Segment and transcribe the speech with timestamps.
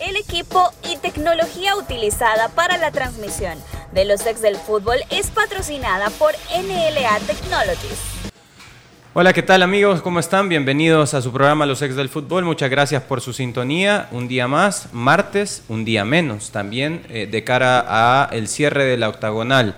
[0.00, 3.58] equipo y tecnología utilizada para la transmisión
[3.92, 7.98] de los ex del fútbol es patrocinada por NLA Technologies.
[9.14, 10.02] Hola, ¿qué tal amigos?
[10.02, 10.48] ¿Cómo están?
[10.48, 12.44] Bienvenidos a su programa Los Ex del Fútbol.
[12.44, 14.06] Muchas gracias por su sintonía.
[14.12, 18.96] Un día más, martes, un día menos también eh, de cara a el cierre de
[18.96, 19.74] la octagonal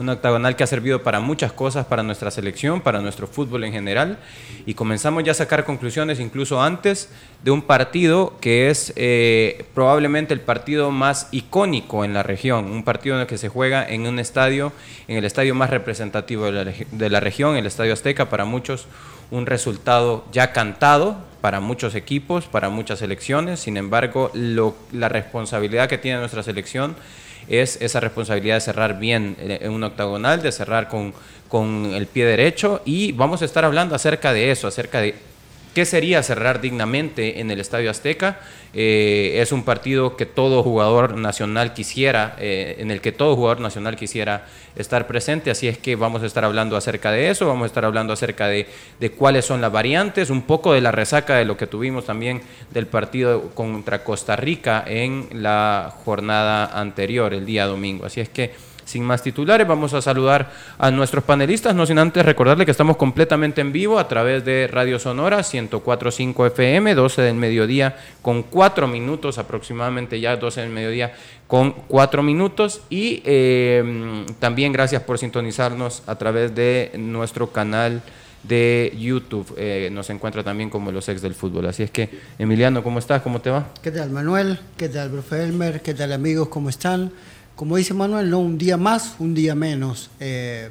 [0.00, 3.72] un octagonal que ha servido para muchas cosas, para nuestra selección, para nuestro fútbol en
[3.72, 4.18] general.
[4.64, 7.10] Y comenzamos ya a sacar conclusiones incluso antes
[7.44, 12.82] de un partido que es eh, probablemente el partido más icónico en la región, un
[12.82, 14.72] partido en el que se juega en un estadio,
[15.06, 18.86] en el estadio más representativo de la, de la región, el Estadio Azteca, para muchos
[19.30, 23.60] un resultado ya cantado para muchos equipos, para muchas selecciones.
[23.60, 26.96] Sin embargo, la responsabilidad que tiene nuestra selección
[27.50, 31.12] es esa responsabilidad de cerrar bien en un octagonal, de cerrar con,
[31.48, 35.14] con el pie derecho y vamos a estar hablando acerca de eso, acerca de
[35.74, 38.40] ¿Qué sería cerrar dignamente en el Estadio Azteca?
[38.74, 43.60] Eh, es un partido que todo jugador nacional quisiera, eh, en el que todo jugador
[43.60, 47.64] nacional quisiera estar presente, así es que vamos a estar hablando acerca de eso, vamos
[47.64, 48.66] a estar hablando acerca de,
[48.98, 52.42] de cuáles son las variantes, un poco de la resaca de lo que tuvimos también
[52.70, 58.06] del partido contra Costa Rica en la jornada anterior, el día domingo.
[58.06, 58.52] Así es que
[58.90, 62.96] sin más titulares, vamos a saludar a nuestros panelistas, no sin antes recordarle que estamos
[62.96, 68.88] completamente en vivo a través de Radio Sonora 1045 FM, 12 del mediodía con 4
[68.88, 71.14] minutos aproximadamente, ya 12 del mediodía
[71.46, 78.02] con 4 minutos y eh, también gracias por sintonizarnos a través de nuestro canal
[78.42, 79.54] de YouTube.
[79.56, 81.66] Eh, nos encuentra también como los ex del fútbol.
[81.66, 82.08] Así es que,
[82.38, 83.22] Emiliano, ¿cómo estás?
[83.22, 83.68] ¿Cómo te va?
[83.82, 84.58] ¿Qué tal, Manuel?
[84.76, 85.82] ¿Qué tal, profe Elmer?
[85.82, 86.48] ¿Qué tal, amigos?
[86.48, 87.12] ¿Cómo están?
[87.60, 90.08] Como dice Manuel, no un día más, un día menos.
[90.18, 90.70] Eh,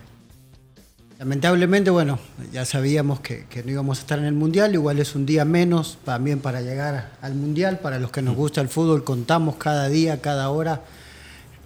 [1.20, 2.18] lamentablemente, bueno,
[2.52, 6.00] ya sabíamos que, no íbamos a estar en el Mundial, igual es un día menos
[6.04, 10.20] también para llegar al Mundial, para los que nos gusta el fútbol, contamos cada día,
[10.20, 10.82] cada hora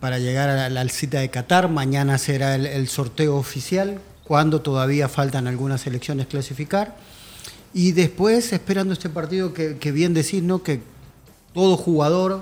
[0.01, 5.47] para llegar a la, cita de Qatar, mañana será el, sorteo oficial, cuando todavía faltan
[5.47, 6.97] algunas elecciones clasificar,
[7.73, 10.63] y después esperando este partido que, bien decís, ¿no?
[10.63, 10.81] que
[11.53, 12.41] todo jugador...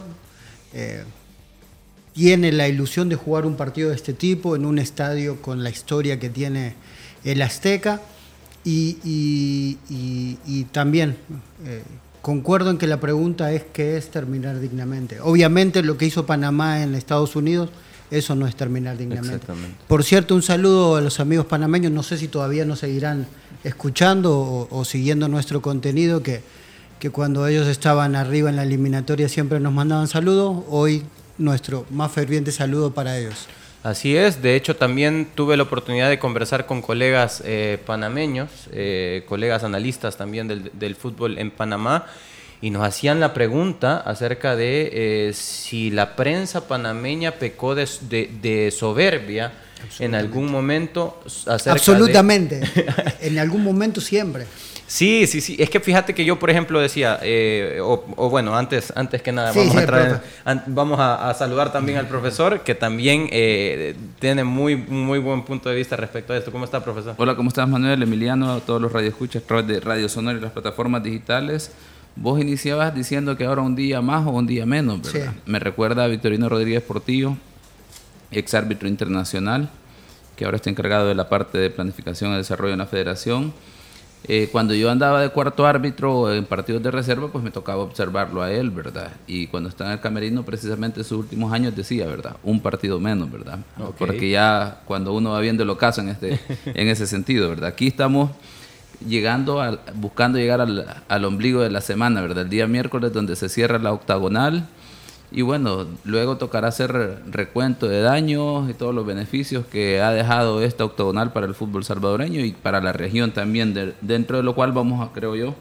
[0.73, 1.03] Eh,
[2.13, 5.69] tiene la ilusión de jugar un partido de este tipo en un estadio con la
[5.69, 6.75] historia que tiene
[7.23, 8.01] el Azteca.
[8.63, 9.77] Y,
[10.71, 11.17] también
[11.65, 11.81] eh,
[12.21, 15.19] concuerdo en que la pregunta es qué es terminar dignamente.
[15.21, 17.69] Obviamente lo que hizo Panamá en Estados Unidos,
[18.11, 19.47] eso no es terminar dignamente.
[19.87, 23.25] Por cierto, un saludo a los amigos panameños, no sé si todavía nos seguirán
[23.63, 26.41] escuchando o, siguiendo nuestro contenido, que,
[26.99, 31.03] que cuando ellos estaban arriba en la eliminatoria siempre nos mandaban saludos, hoy
[31.37, 33.47] nuestro más ferviente saludo para ellos.
[33.83, 39.23] Así es, de hecho también tuve la oportunidad de conversar con colegas eh, panameños, eh,
[39.27, 42.05] colegas analistas también del, fútbol en Panamá,
[42.61, 44.89] y nos hacían la pregunta acerca de
[45.29, 49.51] eh, si la prensa panameña pecó de, soberbia
[49.97, 51.19] en algún momento.
[51.47, 52.61] Absolutamente,
[53.19, 54.45] en algún momento siempre.
[54.91, 55.55] Sí, sí, sí.
[55.57, 59.53] Es que fíjate que yo, por ejemplo, decía, eh, o, bueno, antes, antes que nada,
[59.53, 65.43] vamos, a, vamos a, saludar también al profesor, que también eh, tiene muy, muy buen
[65.43, 66.51] punto de vista respecto a esto.
[66.51, 67.15] ¿Cómo está, profesor?
[67.17, 70.51] Hola, ¿cómo estás, Manuel, Emiliano, todos los radioescuchas a través de Radio Sonora y las
[70.51, 71.71] plataformas digitales?
[72.17, 75.31] Vos iniciabas diciendo que ahora un día más o un día menos, ¿verdad?
[75.45, 77.37] Me recuerda a Victorino Rodríguez Portillo,
[78.29, 79.69] ex árbitro internacional,
[80.35, 83.53] que ahora está encargado de la parte de planificación y desarrollo en la federación
[84.27, 88.43] eh, cuando yo andaba de cuarto árbitro en partidos de reserva, pues me tocaba observarlo
[88.43, 89.11] a él, ¿verdad?
[89.25, 92.35] Y cuando estaba en el camerino, precisamente en sus últimos años decía, ¿verdad?
[92.43, 93.59] Un partido menos, ¿verdad?
[93.97, 97.69] Porque ya cuando uno va viendo el ocaso en, este, en ese sentido, ¿verdad?
[97.69, 98.29] Aquí estamos
[99.07, 99.59] llegando,
[99.95, 102.43] buscando llegar al, al ombligo de la semana, ¿verdad?
[102.43, 104.67] El día miércoles donde se cierra la octagonal
[105.31, 110.61] y bueno, luego tocará hacer recuento de daños y todos los beneficios que ha dejado
[110.61, 114.73] esta octogonal para el fútbol salvadoreño y para la región también, dentro de lo cual
[114.73, 115.55] vamos, a, creo yo,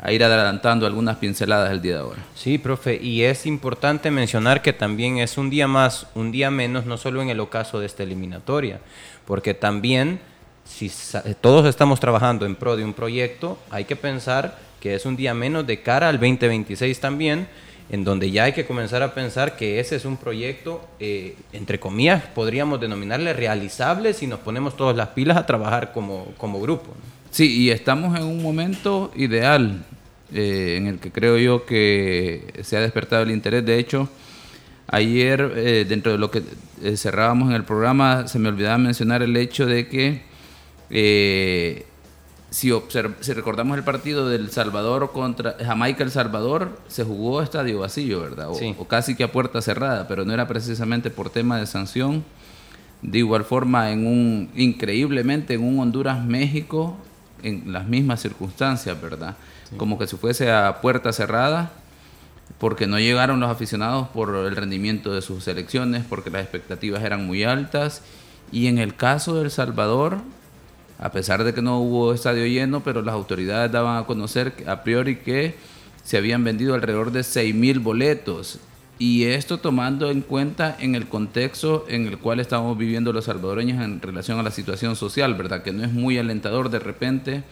[0.00, 2.24] a ir adelantando algunas pinceladas el día de ahora.
[2.34, 6.86] Sí, profe, y es importante mencionar que también es un día más, un día menos,
[6.86, 8.80] no solo en el ocaso de esta eliminatoria,
[9.26, 10.20] porque también
[10.64, 10.90] si
[11.42, 15.34] todos estamos trabajando en pro de un proyecto, hay que pensar que es un día
[15.34, 17.46] menos de cara al 2026 también
[17.92, 21.78] en donde ya hay que comenzar a pensar que ese es un proyecto, eh, entre
[21.78, 26.94] comillas, podríamos denominarle realizable si nos ponemos todas las pilas a trabajar como, como grupo.
[27.30, 29.84] Sí, y estamos en un momento ideal
[30.32, 33.64] eh, en el que creo yo que se ha despertado el interés.
[33.66, 34.08] De hecho,
[34.86, 36.42] ayer, eh, dentro de lo que
[36.96, 41.84] cerrábamos en el programa, se me olvidaba mencionar el hecho de que
[42.52, 42.70] si,
[43.20, 48.48] si recordamos el partido del Salvador contra Jamaica El Salvador, se jugó estadio vacío, ¿verdad?
[48.50, 52.22] O, casi que a puerta cerrada, pero no era precisamente por tema de sanción.
[53.00, 56.94] De igual forma, en un increíblemente en un Honduras México,
[57.42, 59.34] en las mismas circunstancias, ¿verdad?
[59.78, 61.72] Como que si fuese a puerta cerrada,
[62.58, 67.26] porque no llegaron los aficionados por el rendimiento de sus selecciones, porque las expectativas eran
[67.26, 68.02] muy altas.
[68.52, 70.18] Y en el caso del Salvador,
[71.02, 74.84] a pesar de que no hubo estadio lleno, pero las autoridades daban a conocer a
[74.84, 75.56] priori que
[76.04, 78.60] se habían vendido alrededor de 6.000 boletos.
[79.00, 83.82] Y esto tomando en cuenta en el contexto en el cual estamos viviendo los salvadoreños
[83.82, 85.64] en relación a la situación social, ¿verdad?
[85.64, 87.42] Que no es muy alentador de repente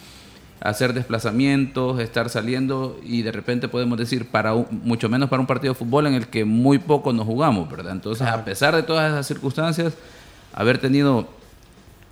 [0.61, 5.73] hacer desplazamientos, estar saliendo y de repente podemos decir, para mucho menos para un partido
[5.73, 7.95] de fútbol en el que muy poco nos jugamos, ¿verdad?
[7.95, 9.95] Entonces, a pesar de todas esas circunstancias,
[10.53, 11.40] haber tenido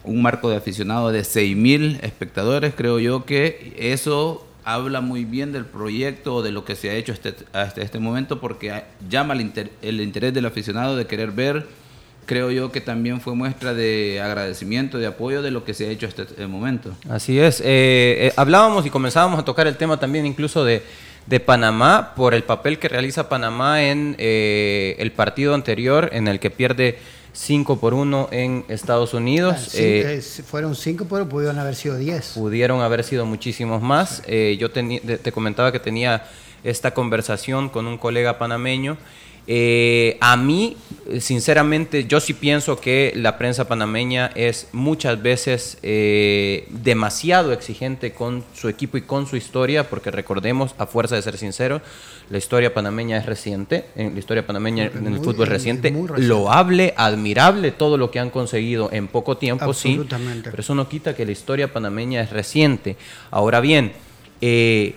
[0.08, 5.64] un marco de aficionado de 6.000 espectadores, creo yo que eso habla muy bien del
[5.64, 10.00] proyecto o de lo que se ha hecho este, hasta este momento porque llama el,
[10.00, 11.66] interés del aficionado de querer ver.
[12.26, 15.90] Creo yo que también fue muestra de agradecimiento, de apoyo de lo que se ha
[15.90, 16.94] hecho hasta este momento.
[17.08, 17.60] Así es.
[17.60, 20.82] Eh, eh, hablábamos y comenzábamos a tocar el tema también incluso de,
[21.24, 26.38] de Panamá por el papel que realiza Panamá en eh, el partido anterior en el
[26.40, 26.98] que pierde
[27.38, 29.68] 5 por 1 en Estados Unidos.
[29.68, 32.32] Ah, eh, fueron 5, pero pudieron haber sido 10.
[32.34, 34.24] Pudieron haber sido muchísimos más.
[34.26, 36.24] Eh, yo te comentaba que tenía
[36.64, 38.98] esta conversación con un colega panameño
[39.50, 40.76] eh, a mí,
[41.20, 48.44] sinceramente, yo sí pienso que la prensa panameña es muchas veces eh, demasiado exigente con
[48.52, 51.80] su equipo y con su historia, porque recordemos, a fuerza de ser sincero,
[52.28, 56.92] la historia panameña es reciente, en la historia panameña en el fútbol es reciente, loable,
[56.98, 59.98] admirable todo lo que han conseguido en poco tiempo, sí,
[60.44, 62.98] pero eso no quita que la historia panameña es reciente.
[63.30, 63.92] Ahora bien,
[64.42, 64.94] eh,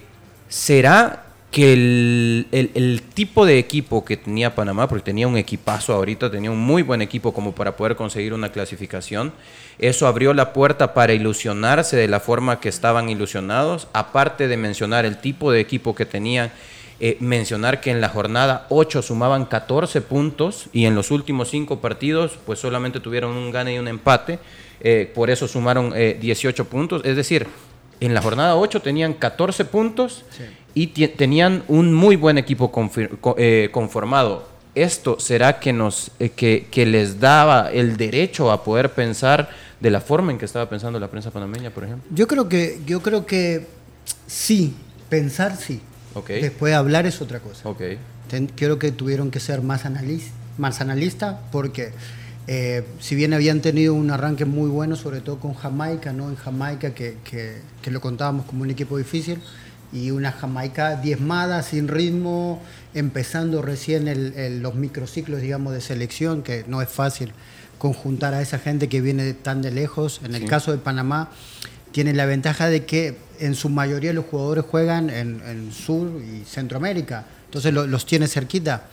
[0.49, 6.49] ¿será que el, tipo de equipo que tenía Panamá, porque tenía un equipazo ahorita, tenía
[6.49, 9.33] un muy buen equipo como para poder conseguir una clasificación,
[9.77, 15.05] eso abrió la puerta para ilusionarse de la forma que estaban ilusionados, aparte de mencionar
[15.05, 16.51] el tipo de equipo que tenían,
[17.01, 21.81] eh, mencionar que en la jornada 8 sumaban 14 puntos y en los últimos 5
[21.81, 24.39] partidos pues solamente tuvieron un gane y un empate,
[24.79, 27.47] eh, por eso sumaron 18 eh, puntos, es decir,
[28.01, 30.25] en la jornada 8 tenían 14 puntos
[30.73, 32.71] y tenían un muy buen equipo
[33.37, 34.49] eh, conformado.
[34.73, 39.49] ¿Esto será que, nos, eh, que, les daba el derecho a poder pensar
[39.79, 42.09] de la forma en que estaba pensando la prensa panameña, por ejemplo?
[42.13, 43.67] Yo creo que, yo creo que
[44.27, 44.73] sí,
[45.09, 45.81] pensar sí.
[46.27, 47.69] Después hablar es otra cosa.
[47.69, 47.97] Okay.
[48.55, 51.91] creo que tuvieron que ser más, analis, más analistas porque
[52.47, 56.29] eh, si bien habían tenido un arranque muy bueno, sobre todo con Jamaica, ¿no?
[56.29, 59.39] En Jamaica, que, que, lo contábamos como un equipo difícil,
[59.93, 62.61] y una Jamaica diezmada, sin ritmo,
[62.93, 67.33] empezando recién el, los microciclos, digamos, de selección, que no es fácil
[67.77, 70.21] conjuntar a esa gente que viene tan de lejos.
[70.23, 71.29] En el caso de Panamá,
[71.91, 77.25] tiene la ventaja de que en su mayoría los jugadores juegan en, Sur y Centroamérica,
[77.45, 78.87] entonces los tiene cerquita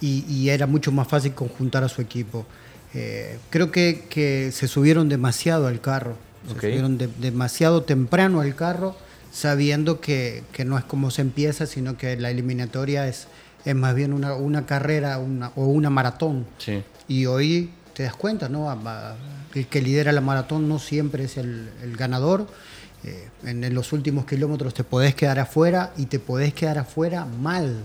[0.00, 2.46] y, era mucho más fácil conjuntar a su equipo.
[2.94, 6.16] Eh, creo que, se subieron demasiado al carro,
[6.48, 8.96] se subieron demasiado temprano al carro,
[9.32, 13.28] sabiendo que, no es como se empieza, sino que la eliminatoria es,
[13.64, 16.46] es más bien una, carrera o una maratón.
[17.08, 18.70] Y hoy te das cuenta, ¿no?
[19.54, 22.46] El que lidera la maratón no siempre es el, ganador.
[23.06, 27.84] Eh, en, los últimos kilómetros te podés quedar afuera y te podés quedar afuera mal,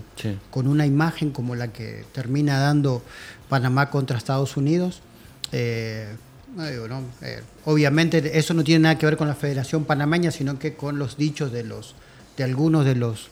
[0.50, 3.02] con una imagen como la que termina dando
[3.48, 5.00] Panamá contra Estados Unidos.
[5.52, 6.08] Eh,
[6.58, 10.98] eh, obviamente eso no tiene nada que ver con la Federación Panameña, sino que con
[10.98, 11.94] los dichos de, los,
[12.36, 13.30] de algunos de los,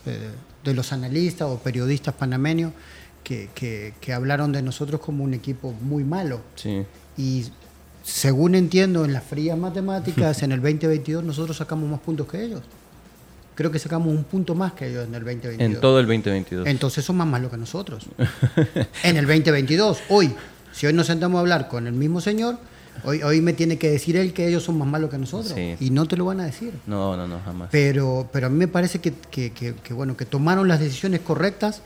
[0.64, 2.72] de los analistas o periodistas panameños
[3.24, 3.48] que,
[4.00, 6.40] que, hablaron de nosotros como un equipo muy malo.
[7.16, 7.46] Y
[8.02, 12.62] según entiendo, en las frías matemáticas, en el 2022 nosotros sacamos más puntos que ellos
[13.60, 15.60] creo que sacamos un punto más que ellos en el 2022.
[15.60, 16.66] En todo el 2022.
[16.66, 18.06] Entonces son más malos que nosotros.
[19.04, 20.32] en el 2022, hoy,
[20.72, 22.56] si hoy nos sentamos a hablar con el mismo señor,
[23.04, 25.54] hoy, hoy me tiene que decir él que ellos son más malos que nosotros.
[25.78, 26.72] Y no te lo van a decir.
[26.86, 27.68] No, no, no, jamás.
[27.70, 31.82] Pero, pero a mí me parece que, que, que, bueno, que tomaron las decisiones correctas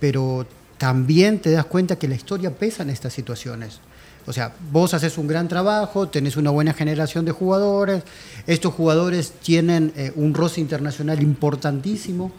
[0.00, 0.46] pero
[0.78, 3.80] también te das cuenta que la historia pesa en estas situaciones.
[4.28, 8.02] O sea, vos haces un gran trabajo, tenés una buena generación de jugadores,
[8.46, 12.30] estos jugadores tienen eh, un roce internacional importantísimo,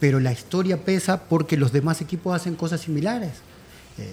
[0.00, 3.30] pero la historia pesa porque los demás equipos hacen cosas similares.
[3.96, 4.12] Eh,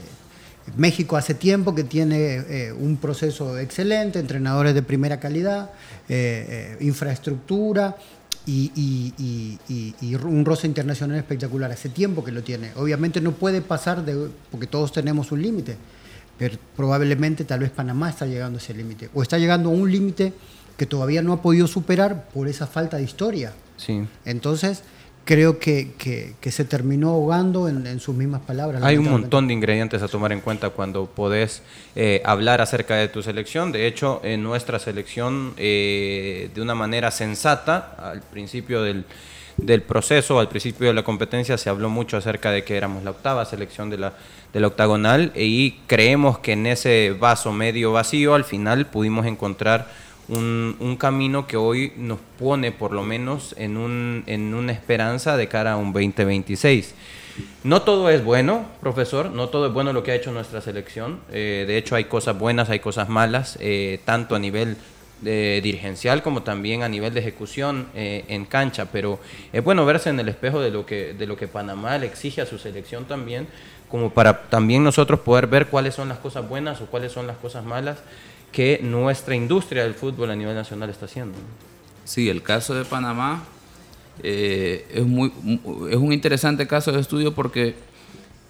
[0.75, 5.71] México hace tiempo que tiene eh, un proceso excelente, entrenadores de primera calidad,
[6.79, 7.97] infraestructura
[8.45, 8.71] y,
[9.17, 11.71] y, un roce internacional espectacular.
[11.71, 12.71] Hace tiempo que lo tiene.
[12.75, 15.77] Obviamente no puede pasar de, porque todos tenemos un límite
[16.37, 19.91] pero probablemente tal vez Panamá está llegando a ese límite, o está llegando a un
[19.91, 20.33] límite
[20.77, 23.53] que todavía no ha podido superar por esa falta de historia.
[23.77, 24.05] Sí.
[24.25, 24.83] Entonces,
[25.27, 28.81] creo que, que, se terminó ahogando en, sus mismas palabras.
[28.81, 31.61] Hay un montón de ingredientes a tomar en cuenta cuando podés
[31.95, 33.73] eh, hablar acerca de tu selección.
[33.73, 39.03] De hecho, en nuestra selección, eh, de una manera sensata, al principio del
[39.57, 43.11] del proceso, al principio de la competencia se habló mucho acerca de que éramos la
[43.11, 44.13] octava selección de la,
[44.53, 49.87] de la octagonal y creemos que en ese vaso medio vacío al final pudimos encontrar
[50.29, 55.37] un, un, camino que hoy nos pone por lo menos en, un, en una esperanza
[55.37, 56.93] de cara a un 2026.
[57.63, 61.19] No todo es bueno, profesor, no todo es bueno lo que ha hecho nuestra selección.
[61.31, 64.75] Eh, de hecho, hay cosas buenas, hay cosas malas, eh, tanto a nivel
[65.21, 69.19] de dirigencial como también a nivel de ejecución eh, en cancha, pero
[69.51, 72.41] es bueno verse en el espejo de lo que de lo que Panamá le exige
[72.41, 73.47] a su selección también,
[73.89, 77.37] como para también nosotros poder ver cuáles son las cosas buenas o cuáles son las
[77.37, 77.97] cosas malas
[78.51, 81.37] que nuestra industria del fútbol a nivel nacional está haciendo.
[82.05, 83.43] Sí, el caso de Panamá
[84.23, 85.31] eh, es muy
[85.89, 87.75] es un interesante caso de estudio porque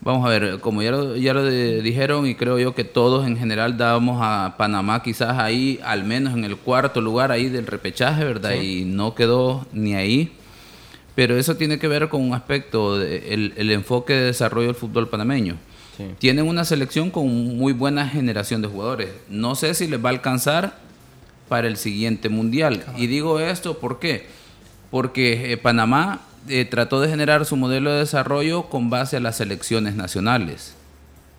[0.08, 3.36] Vamos a ver, como ya lo, ya lo dijeron y creo yo que todos en
[3.36, 8.24] general dábamos a Panamá quizás ahí, al menos en el cuarto lugar ahí del repechaje,
[8.24, 8.54] ¿verdad?
[8.54, 10.32] Y no quedó ni ahí.
[11.14, 15.10] Pero eso tiene que ver con un aspecto, del el enfoque de desarrollo del fútbol
[15.10, 15.58] panameño.
[16.20, 19.10] Tienen una selección con muy buena generación de jugadores.
[19.28, 20.80] No sé si les va a alcanzar
[21.50, 22.86] para el siguiente mundial.
[22.96, 24.26] Y digo esto, ¿por qué?
[24.90, 29.38] Porque eh, Panamá eh, trató de generar su modelo de desarrollo con base a las
[29.38, 30.76] selecciones nacionales.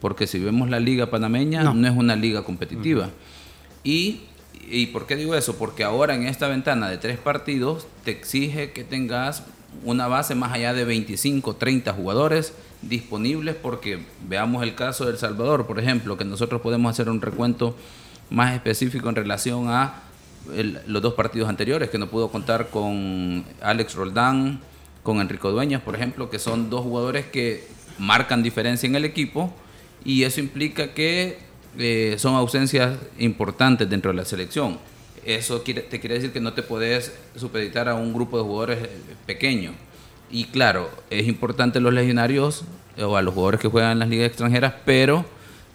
[0.00, 3.10] Porque si vemos la liga panameña, no, es una liga competitiva.
[3.82, 4.22] y,
[4.70, 5.56] ¿Y por qué digo eso?
[5.56, 9.44] Porque ahora en esta ventana de tres partidos te exige que tengas
[9.84, 15.18] una base más allá de 25, 30 jugadores disponibles porque veamos el caso de El
[15.18, 17.76] Salvador, por ejemplo, que nosotros podemos hacer un recuento
[18.30, 20.02] más específico en relación a
[20.86, 24.60] los dos partidos anteriores, que no pudo contar con Alex Roldán,
[25.02, 27.66] con Enrico Dueñas, por ejemplo, que son dos jugadores que
[27.98, 29.52] marcan diferencia en el equipo
[30.04, 31.38] y eso implica que
[31.78, 34.78] eh, son ausencias importantes dentro de la selección.
[35.24, 38.90] Eso te quiere decir que no te puedes supeditar a un grupo de jugadores eh,
[39.26, 39.72] pequeño.
[40.30, 42.64] Y claro, es importante los legionarios
[43.02, 45.24] o a los jugadores que juegan en las ligas extranjeras, pero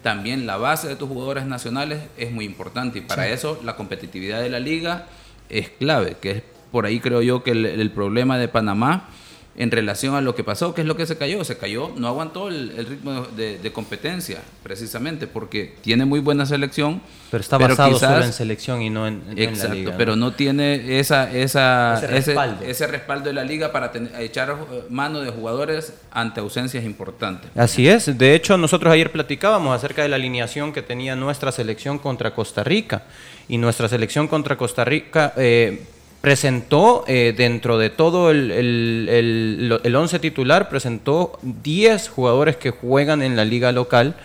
[0.04, 4.42] también la base de tus jugadores nacionales es muy importante y para eso la competitividad
[4.42, 5.08] de la liga
[5.50, 9.08] es clave, que es por ahí creo yo que el problema de Panamá
[9.56, 10.74] en relación a lo que pasó.
[10.74, 11.44] ¿Qué es lo que se cayó?
[11.44, 17.02] Se cayó, no aguantó el, ritmo de, competencia, precisamente, porque tiene muy buena selección.
[17.30, 19.96] Pero está basado solo en selección y no en, exacto, la liga.
[19.98, 23.26] pero no tiene esa, esa, ese, respaldo.
[23.26, 27.50] de la liga para echar eh, mano de jugadores ante ausencias importantes.
[27.56, 28.18] Así es.
[28.18, 32.64] De hecho, nosotros ayer platicábamos acerca de la alineación que tenía nuestra selección contra Costa
[32.64, 33.04] Rica.
[33.48, 35.34] Y nuestra selección contra Costa Rica...
[35.38, 35.84] Eh,
[36.24, 43.22] presentó eh, dentro de todo el, el, el, 11 titular, presentó 10 jugadores que juegan
[43.22, 44.16] en la liga local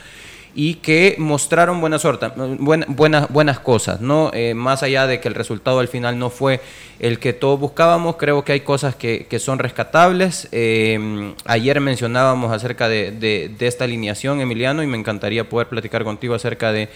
[0.55, 4.31] y que mostraron buena suerte, buenas, buenas cosas, ¿no?
[4.33, 6.61] Eh, más allá de que el resultado al final no fue
[7.01, 10.47] el que todos buscábamos, creo que hay cosas que, que son rescatables.
[10.53, 16.05] Eh, ayer mencionábamos acerca de, de, de esta alineación, Emiliano, y me encantaría poder platicar
[16.05, 16.91] contigo acerca de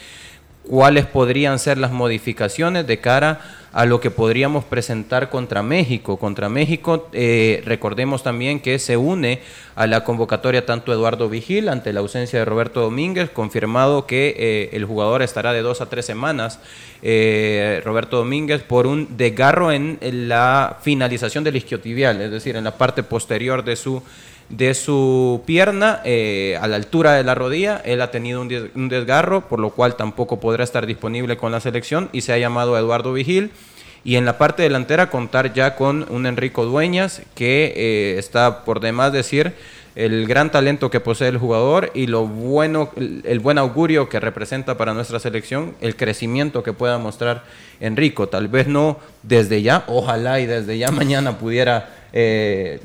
[0.62, 6.18] cuáles podrían ser las modificaciones de cara a lo que podríamos presentar contra México.
[6.18, 9.40] Contra México, eh, recordemos también que se une
[9.74, 14.70] a la convocatoria tanto Eduardo Vigil ante la ausencia de Roberto Domínguez, confirmado que eh,
[14.74, 16.60] el jugador estará de dos a tres semanas,
[17.02, 22.76] eh, Roberto Domínguez, por un desgarro en, la finalización del isquiotibial, es decir, en la
[22.76, 24.02] parte posterior de su
[24.48, 27.80] de su pierna eh, a la altura de la rodilla.
[27.84, 32.08] Él ha tenido un, desgarro, por lo cual tampoco podrá estar disponible con la selección
[32.12, 33.50] y se ha llamado Eduardo Vigil.
[34.04, 38.80] Y en la parte delantera contar ya con un Enrico Dueñas que eh, está por
[38.80, 39.54] demás decir
[39.94, 44.76] el gran talento que posee el jugador y lo bueno, el buen augurio que representa
[44.76, 47.44] para nuestra selección, el crecimiento que pueda mostrar
[47.80, 48.28] Enrico.
[48.28, 52.80] Tal vez no desde ya, ojalá y desde ya mañana pudiera eh,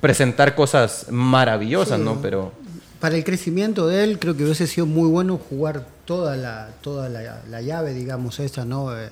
[0.00, 2.20] presentar cosas maravillosas, ¿no?
[2.20, 2.52] Pero
[3.00, 7.08] para el crecimiento de él creo que hubiese sido muy bueno jugar toda la toda
[7.08, 8.96] la, llave, digamos esta, ¿no?
[8.96, 9.08] Eh,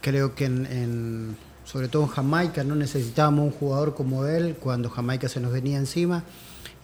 [0.00, 5.28] creo que en, sobre todo en Jamaica no necesitábamos un jugador como él cuando Jamaica
[5.28, 6.22] se nos venía encima.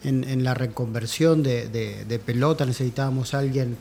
[0.05, 3.77] En, la reconversión de, de, pelota necesitábamos a alguien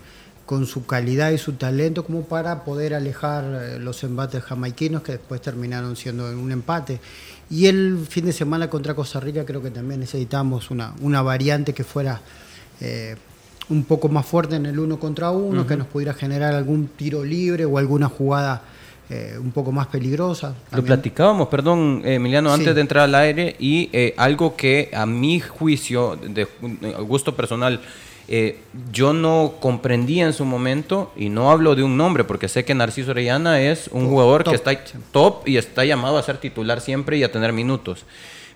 [0.47, 5.13] con su calidad y su talento como para poder alejar eh, los embates jamaiquinos que
[5.13, 7.01] después terminaron siendo un empate.
[7.53, 11.75] Y el fin de semana contra Costa Rica creo que también necesitamos una, una variante
[11.75, 12.19] que fuera
[12.81, 13.15] eh,
[13.69, 17.23] un poco más fuerte en el uno contra uno, que nos pudiera generar algún tiro
[17.23, 18.63] libre o alguna jugada
[19.11, 20.55] eh, un poco más peligrosa.
[20.73, 26.17] Lo platicábamos, perdón, Emiliano, antes de entrar al aire, y algo que a mi juicio,
[26.17, 26.49] de
[27.07, 27.83] gusto personal,
[28.29, 28.59] eh,
[28.93, 32.75] yo no comprendía en su momento, y no hablo de un nombre, porque sé que
[32.75, 34.73] Narciso Orellana es un jugador que está
[35.11, 38.05] top y está llamado a ser titular siempre y a tener minutos.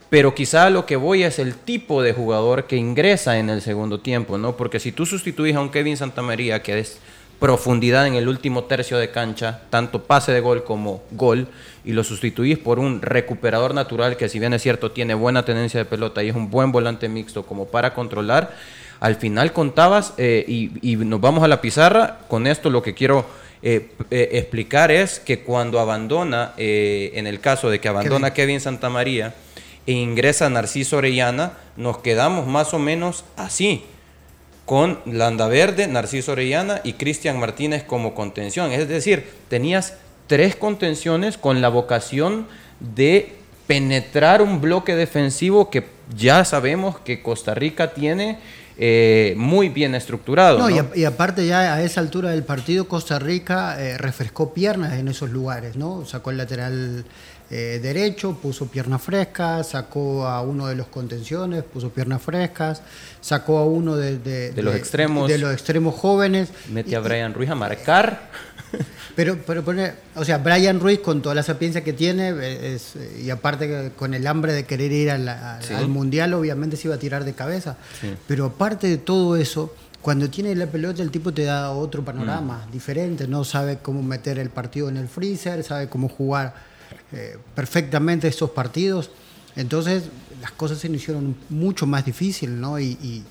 [0.08, 3.98] Pero quizá lo que voy es el tipo de jugador que ingresa en el segundo
[3.98, 4.56] tiempo, ¿no?
[4.56, 6.98] Porque si tú sustituís a un Kevin Santamaría, que es
[7.40, 11.48] profundidad en el último tercio de cancha, tanto pase de gol como gol,
[11.84, 15.78] y lo sustituís por un recuperador natural que si bien es cierto tiene buena tenencia
[15.78, 18.54] de pelota y es un buen volante mixto como para controlar,
[19.00, 23.26] al final contabas, eh, y, nos vamos a la pizarra, con esto lo que quiero
[23.62, 29.34] eh, eh, explicar es que cuando abandona, en el caso de que abandona Kevin, Santamaría
[29.86, 33.84] e ingresa Narciso Orellana, nos quedamos más o menos así,
[34.64, 38.72] con Landa Verde, Narciso Orellana y Cristian Martínez como contención.
[38.72, 39.94] Es decir, tenías
[40.26, 42.48] tres contenciones con la vocación
[42.80, 43.36] de
[43.66, 45.84] penetrar un bloque defensivo que
[46.16, 48.38] ya sabemos que Costa Rica tiene
[48.78, 50.58] eh, muy bien estructurado.
[50.58, 55.08] No, Y, aparte ya a esa altura del partido Costa Rica eh, refrescó piernas en
[55.08, 56.04] esos lugares, ¿no?
[56.04, 57.04] Sacó el lateral
[57.48, 62.82] eh, derecho, puso piernas frescas, sacó a uno de los contenciones, puso piernas frescas,
[63.20, 66.50] sacó a uno de, los extremos, de los extremos jóvenes.
[66.70, 68.30] Mete a Brian Ruiz a marcar.
[69.14, 69.64] Pero, pero
[70.14, 72.34] o sea, Brian Ruiz con toda la sapiencia que tiene
[73.18, 77.24] y aparte con el hambre de querer ir al mundial, obviamente se iba a tirar
[77.24, 77.78] de cabeza.
[78.28, 82.66] Pero aparte de todo eso, cuando tiene la pelota el tipo te da otro panorama
[82.68, 82.72] mm.
[82.72, 86.54] diferente, no sabe cómo meter el partido en el freezer, sabe cómo jugar
[87.12, 89.10] eh, perfectamente estos partidos.
[89.56, 90.04] Entonces
[90.42, 92.78] las cosas se hicieron mucho más difíciles, ¿no?
[92.78, 93.24] y y,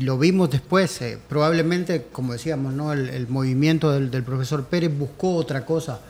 [0.00, 2.92] lo vimos después, eh, probablemente, como decíamos, ¿no?
[2.92, 6.00] el, movimiento del, profesor Pérez buscó otra cosa,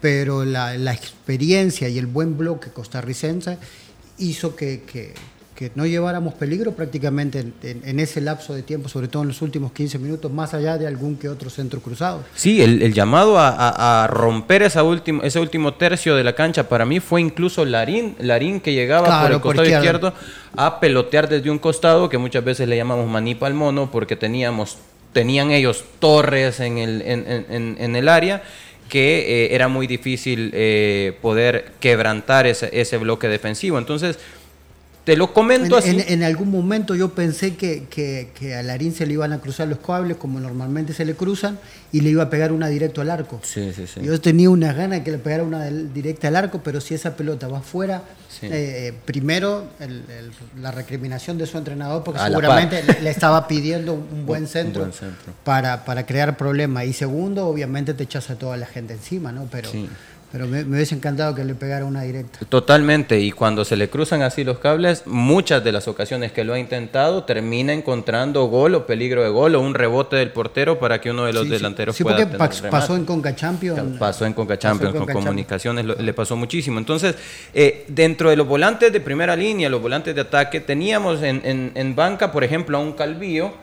[0.00, 3.58] pero la, la, experiencia y el buen bloque costarricense
[4.18, 5.14] hizo que, que,
[5.56, 9.72] que no lleváramos peligro prácticamente en, ese lapso de tiempo, sobre todo en los últimos
[9.72, 12.22] 15 minutos, más allá de algún que otro centro cruzado.
[12.34, 14.82] Sí, el, llamado a, romper esa
[15.22, 19.32] ese último tercio de la cancha para mí fue incluso Larín, Larín que llegaba por
[19.32, 20.12] el costado izquierdo
[20.56, 24.76] a pelotear desde un costado, que muchas veces le llamamos manipa al mono, porque teníamos,
[25.14, 28.42] tenían ellos torres en el, en, el área
[28.90, 33.78] que eh, era muy difícil eh, poder quebrantar ese, ese bloque defensivo.
[33.78, 34.18] Entonces,
[35.06, 35.96] te lo comento así.
[36.08, 39.78] En, algún momento yo pensé que, que, a Larín se le iban a cruzar los
[39.78, 41.60] cables como normalmente se le cruzan
[41.92, 43.38] y le iba a pegar una directo al arco.
[43.44, 44.00] Sí, sí, sí.
[44.02, 47.14] Yo tenía una gana de que le pegara una directa al arco, pero si esa
[47.14, 48.02] pelota va afuera,
[48.42, 49.68] eh, primero
[50.60, 54.90] la recriminación de su entrenador, porque seguramente le, estaba pidiendo un buen centro,
[55.44, 56.84] Para, para crear problemas.
[56.84, 59.46] Y segundo, obviamente te echas a toda la gente encima, ¿no?
[59.52, 59.70] Pero,
[60.36, 62.40] pero me, hubiese encantado que le pegara una directa.
[62.46, 66.52] Totalmente, y cuando se le cruzan así los cables, muchas de las ocasiones que lo
[66.52, 71.00] ha intentado termina encontrando gol o peligro de gol o un rebote del portero para
[71.00, 73.98] que uno de los delanteros pueda sí, porque pasó en Conca Champions.
[73.98, 76.78] Pasó en Conca Champions, con comunicaciones, le pasó muchísimo.
[76.78, 77.14] Entonces,
[77.54, 81.72] eh, dentro de los volantes de primera línea, los volantes de ataque, teníamos en, en,
[81.74, 83.54] en banca, por ejemplo, a un Calvillo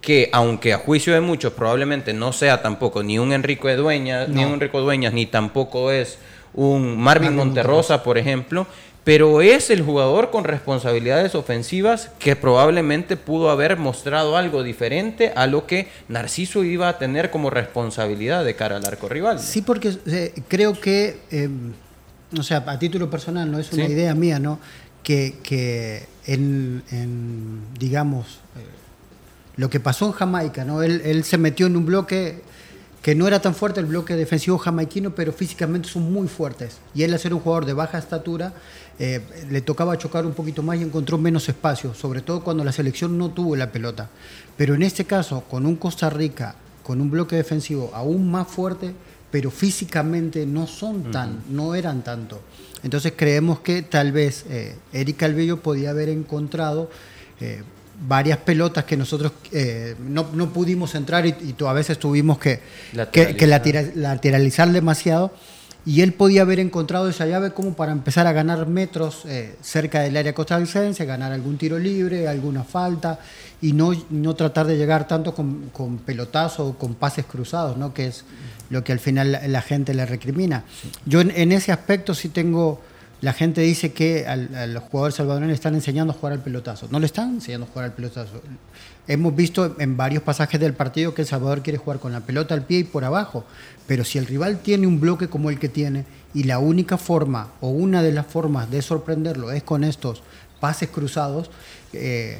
[0.00, 4.28] que aunque a juicio de muchos probablemente no sea tampoco ni un Enrico de Dueñas,
[4.28, 6.18] ni un Enrico Dueñas, ni tampoco es
[6.54, 8.66] un Marvin, Monterrosa, por ejemplo,
[9.04, 15.46] pero es el jugador con responsabilidades ofensivas que probablemente pudo haber mostrado algo diferente a
[15.46, 19.38] lo que Narciso iba a tener como responsabilidad de cara al arco rival.
[19.38, 21.48] Sí, porque eh, creo que, eh,
[22.38, 24.58] o sea, a título personal, no es una idea mía, ¿no?
[25.02, 26.82] Que, que en,
[27.78, 28.79] digamos, eh,
[29.60, 30.82] lo que pasó en Jamaica, ¿no?
[30.82, 32.40] Él, se metió en un bloque
[33.02, 36.78] que no era tan fuerte el bloque defensivo jamaiquino, pero físicamente son muy fuertes.
[36.94, 38.54] Y él, al ser un jugador de baja estatura,
[38.98, 39.20] eh,
[39.50, 43.18] le tocaba chocar un poquito más y encontró menos espacio, sobre todo cuando la selección
[43.18, 44.08] no tuvo la pelota.
[44.56, 48.94] Pero en este caso, con un Costa Rica, con un bloque defensivo aún más fuerte,
[49.30, 52.40] pero físicamente no son tan, no eran tanto.
[52.82, 56.88] Entonces creemos que tal vez eh, Eric Calvillo podía haber encontrado
[57.42, 57.62] eh,
[58.06, 62.60] varias pelotas que nosotros eh, no, pudimos entrar y, a veces tuvimos que,
[62.92, 65.32] lateralizar demasiado
[65.86, 70.00] y él podía haber encontrado esa llave como para empezar a ganar metros eh, cerca
[70.00, 73.18] del área costarricense, ganar algún tiro libre, alguna falta
[73.62, 77.94] y no, no tratar de llegar tanto con, con pelotazo o con pases cruzados, ¿no?
[77.94, 78.24] que es
[78.70, 80.64] lo que al final la, gente le recrimina.
[81.04, 82.80] Yo en, ese aspecto sí tengo,
[83.20, 86.88] la gente dice que a los jugadores salvadoreños le están enseñando a jugar al pelotazo.
[86.90, 88.40] No le están enseñando a jugar al pelotazo.
[89.06, 92.54] Hemos visto en varios pasajes del partido que El Salvador quiere jugar con la pelota
[92.54, 93.44] al pie y por abajo,
[93.86, 97.50] pero si el rival tiene un bloque como el que tiene y la única forma
[97.60, 100.22] o una de las formas de sorprenderlo es con estos
[100.60, 101.50] pases cruzados,
[101.92, 102.38] eh,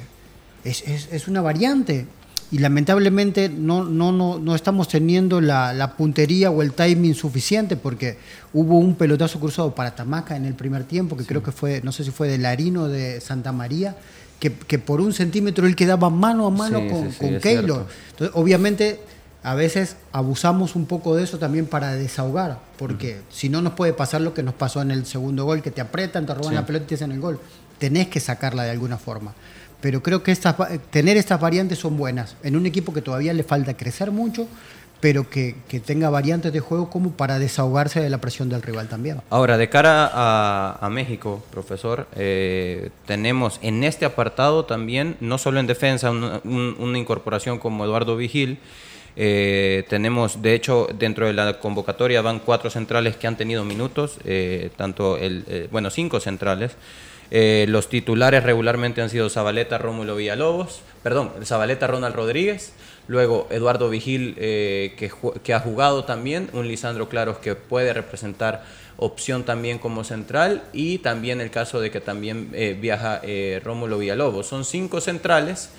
[0.64, 2.06] es, una variante.
[2.52, 8.18] Y lamentablemente no, no, no, no estamos teniendo la, puntería o el timing suficiente porque
[8.52, 11.92] hubo un pelotazo cruzado para Tamaca en el primer tiempo, que creo que fue, no
[11.92, 13.96] sé si fue de Larino de Santa María,
[14.40, 17.86] que, por un centímetro él quedaba mano a mano con, con Keylor.
[18.10, 19.00] Entonces, obviamente
[19.42, 23.92] a veces abusamos un poco de eso también para desahogar, porque si no nos puede
[23.92, 26.66] pasar lo que nos pasó en el segundo gol, que te apretan, te roban la
[26.66, 27.40] pelota y te hacen el gol.
[27.78, 29.34] Tenés que sacarla de alguna forma.
[29.80, 30.56] Pero creo que estas,
[30.90, 32.36] tener estas variantes son buenas.
[32.42, 34.46] En un equipo que todavía le falta crecer mucho,
[35.00, 39.22] pero que, tenga variantes de juego como para desahogarse de la presión del rival también.
[39.30, 45.66] Ahora, de cara a, México, profesor, eh, tenemos en este apartado también, no solo en
[45.66, 48.58] defensa, una incorporación como Eduardo Vigil,
[49.16, 54.18] eh, tenemos, de hecho, dentro de la convocatoria van cuatro centrales que han tenido minutos,
[54.24, 56.72] eh, tanto el, bueno, cinco centrales.
[57.30, 62.72] Los titulares regularmente han sido Zabaleta, Rómulo Villalobos, perdón, Zabaleta, Ronald Rodríguez,
[63.06, 65.12] luego Eduardo Vigil, que,
[65.42, 68.64] que, ha jugado también, un Lisandro Claros que puede representar
[68.96, 73.22] opción también como central, y también el caso de que también viaja
[73.62, 74.46] Rómulo Villalobos.
[74.46, 75.70] Son cinco centrales.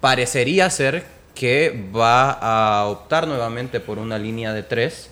[0.00, 1.04] parecería ser
[1.36, 5.10] que va a optar nuevamente por una línea de tres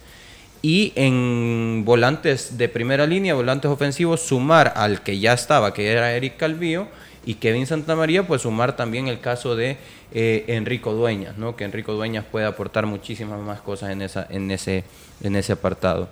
[0.65, 6.15] y en volantes de primera línea, volantes ofensivos, sumar al que ya estaba, que era
[6.15, 6.87] Eric Calvillo,
[7.27, 9.77] y Kevin Santamaría, pues sumar también el caso de
[10.15, 11.55] eh, Enrico Dueñas, ¿no?
[11.55, 14.85] que Enrico Dueñas puede aportar muchísimas más cosas en, esa, en, ese,
[15.23, 16.09] en ese apartado.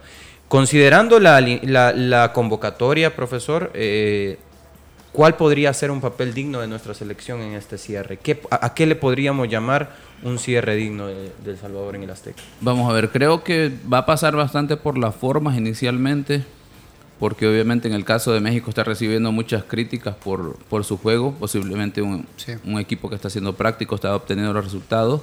[0.48, 4.36] Considerando la, la, convocatoria, profesor, eh,
[5.12, 8.18] ¿Cuál podría ser un papel digno de nuestra selección en este cierre?
[8.50, 12.42] a, qué le podríamos llamar un cierre digno de, El Salvador en el Azteca?
[12.62, 16.44] Vamos a ver, creo que va a pasar bastante por las formas inicialmente,
[17.20, 21.34] porque obviamente en el caso de México está recibiendo muchas críticas por, por su juego,
[21.34, 22.26] posiblemente un,
[22.80, 25.20] equipo que está siendo práctico, está obteniendo los resultados.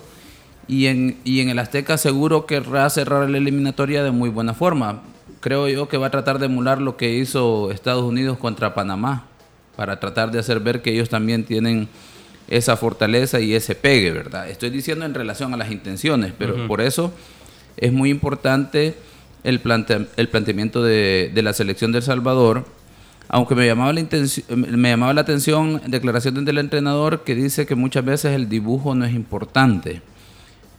[0.67, 5.01] Y en, y en el Azteca seguro querrá cerrar la eliminatoria de muy buena forma.
[5.39, 9.28] Creo yo que va a tratar de emular lo que hizo Estados Unidos contra Panamá
[9.79, 11.87] para tratar de hacer ver que ellos también tienen
[12.49, 14.49] esa fortaleza y ese pegue, ¿verdad?
[14.49, 17.13] Estoy diciendo en relación a las intenciones, pero por eso
[17.77, 18.93] es muy importante
[19.45, 19.61] el,
[20.17, 22.65] el planteamiento de, la selección del Salvador,
[23.29, 24.05] aunque me llamaba, la
[24.49, 29.05] me llamaba la atención declaración del entrenador que dice que muchas veces el dibujo no
[29.05, 30.01] es importante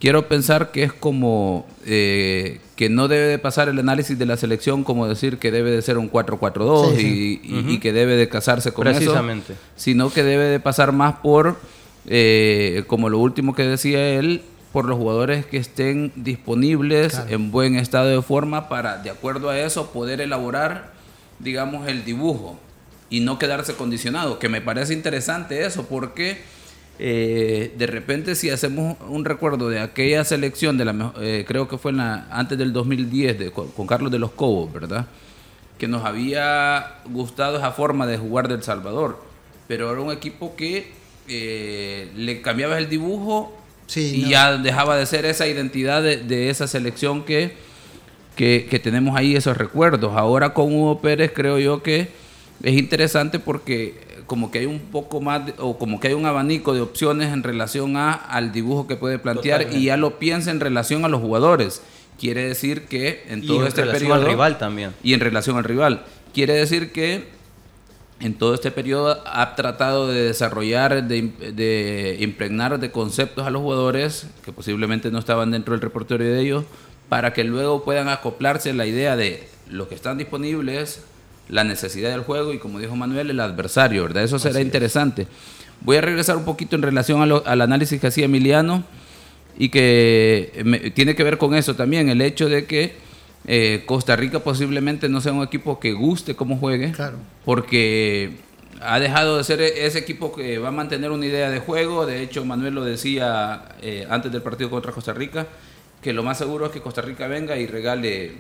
[0.01, 4.37] quiero pensar que es como eh, que no debe de pasar el análisis de la
[4.37, 8.85] selección como decir que debe de ser un 4-4-2 y, que debe de casarse con
[8.85, 9.53] Precisamente.
[9.53, 11.59] eso, sino que debe de pasar más por,
[12.07, 17.77] eh, como lo último que decía él, por los jugadores que estén disponibles en buen
[17.77, 20.93] estado de forma para, de acuerdo a eso, poder elaborar,
[21.41, 22.59] digamos, el dibujo
[23.11, 26.39] y no quedarse condicionado, que me parece interesante eso, porque
[27.03, 31.79] eh, de repente si hacemos un recuerdo de aquella selección, de la, eh, creo que
[31.79, 35.07] fue en la, antes del 2010 de, con, Carlos de los Cobos, ¿verdad?
[35.79, 39.19] Que nos había gustado esa forma de jugar del Salvador,
[39.67, 40.93] pero era un equipo que
[41.27, 43.57] eh, le cambiaba el dibujo
[43.97, 47.55] y ya dejaba de ser esa identidad de, esa selección que,
[48.37, 50.15] que, que tenemos ahí, esos recuerdos.
[50.19, 52.11] Ahora con Hugo Pérez creo yo que
[52.63, 56.73] es interesante porque como que hay un poco más, o como que hay un abanico
[56.73, 60.61] de opciones en relación a, al dibujo que puede plantear y ya lo piensa en
[60.61, 61.83] relación a los jugadores.
[62.17, 63.97] Quiere decir que en todo este periodo...
[63.97, 64.95] en relación al rival también.
[65.03, 66.05] Y en relación al rival.
[66.33, 67.25] Quiere decir que
[68.21, 73.63] en todo este periodo ha tratado de desarrollar, de, de, impregnar de conceptos a los
[73.63, 76.65] jugadores que posiblemente no estaban dentro del repertorio de ellos,
[77.09, 81.03] para que luego puedan acoplarse a la idea de los que están disponibles,
[81.51, 84.23] la necesidad del juego y como dijo Manuel, el adversario, ¿verdad?
[84.23, 85.27] Eso será interesante.
[85.83, 88.85] Voy a regresar un poquito en relación al análisis que hacía Emiliano
[89.59, 92.95] y que tiene que ver con eso también, el hecho de que
[93.47, 97.19] eh, Costa Rica posiblemente no sea un equipo que guste cómo juegue, claro.
[97.45, 98.37] porque
[98.81, 102.07] ha dejado de ser ese equipo que va a mantener una idea de juego.
[102.07, 105.47] De hecho, Manuel lo decía eh, antes del partido contra Costa Rica,
[106.03, 108.33] que lo más seguro es que Costa Rica venga y regale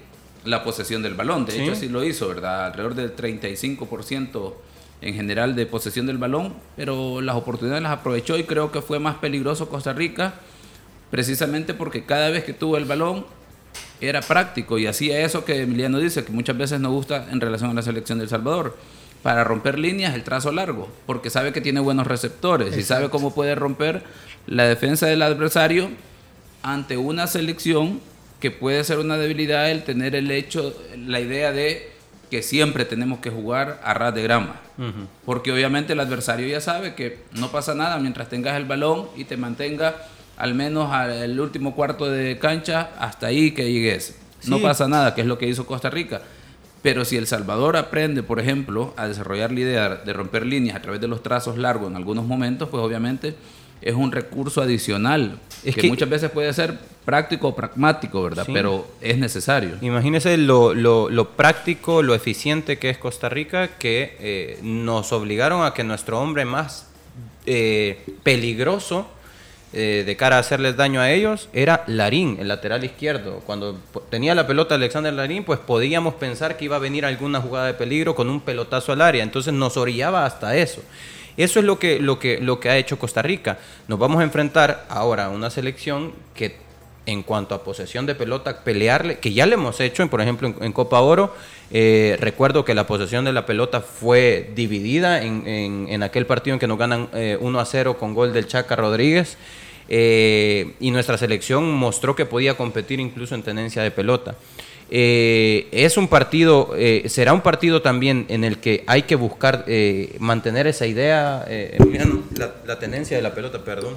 [0.44, 1.44] la posesión del balón.
[1.44, 2.66] De hecho, así lo hizo, ¿verdad?
[2.66, 4.54] Alrededor del 35%
[5.02, 8.98] en general de posesión del balón, pero las oportunidades las aprovechó y creo que fue
[8.98, 10.34] más peligroso Costa Rica,
[11.10, 13.24] precisamente porque cada vez que tuvo el balón
[14.00, 17.70] era práctico y hacía eso que Emiliano dice, que muchas veces no gusta en relación
[17.70, 18.76] a la selección del Salvador
[19.22, 23.34] para romper líneas el trazo largo, porque sabe que tiene buenos receptores y sabe cómo
[23.34, 24.02] puede romper
[24.46, 25.90] la defensa del adversario
[26.62, 28.00] ante una selección
[28.40, 31.90] que puede ser una debilidad el tener el hecho, la idea de
[32.30, 34.60] que siempre tenemos que jugar a ras de grama.
[35.26, 39.24] Porque obviamente el adversario ya sabe que no pasa nada mientras tengas el balón y
[39.24, 39.96] te mantenga
[40.38, 44.16] al menos al último cuarto de cancha hasta ahí que llegues.
[44.46, 46.22] No pasa nada, que es lo que hizo Costa Rica.
[46.80, 50.80] Pero si El Salvador aprende, por ejemplo, a desarrollar la idea de romper líneas a
[50.80, 53.34] través de los trazos largos en algunos momentos, pues obviamente
[53.82, 58.46] es un recurso adicional es que, muchas veces puede ser práctico o pragmático, ¿verdad?
[58.52, 59.76] Pero es necesario.
[59.80, 65.74] Imagínese lo, lo, práctico, lo eficiente que es Costa Rica, que eh, nos obligaron a
[65.74, 66.86] que nuestro hombre más
[67.46, 69.06] eh, peligroso
[69.72, 73.40] eh, de cara a hacerles daño a ellos era Larín, el lateral izquierdo.
[73.46, 77.66] Cuando tenía la pelota Alexander Larín, pues podíamos pensar que iba a venir alguna jugada
[77.66, 79.22] de peligro con un pelotazo al área.
[79.22, 80.82] Entonces nos orillaba hasta eso.
[81.42, 83.58] Eso es lo que, lo que, lo que ha hecho Costa Rica.
[83.88, 86.56] Nos vamos a enfrentar ahora a una selección que
[87.06, 90.72] en cuanto a posesión de pelota, pelearle, que ya le hemos hecho, por ejemplo, en,
[90.72, 91.34] Copa Oro,
[91.70, 96.66] eh, recuerdo que la posesión de la pelota fue dividida en, aquel partido en que
[96.66, 99.38] nos ganan 1 eh, a 0 con gol del Chaca Rodríguez.
[99.92, 104.36] Eh, y nuestra selección mostró que podía competir incluso en tenencia de pelota.
[104.92, 109.64] Eh, es un partido, eh, será un partido también en el que hay que buscar
[110.18, 111.46] mantener esa idea,
[112.36, 113.94] la, la, tenencia de la pelota, perdón.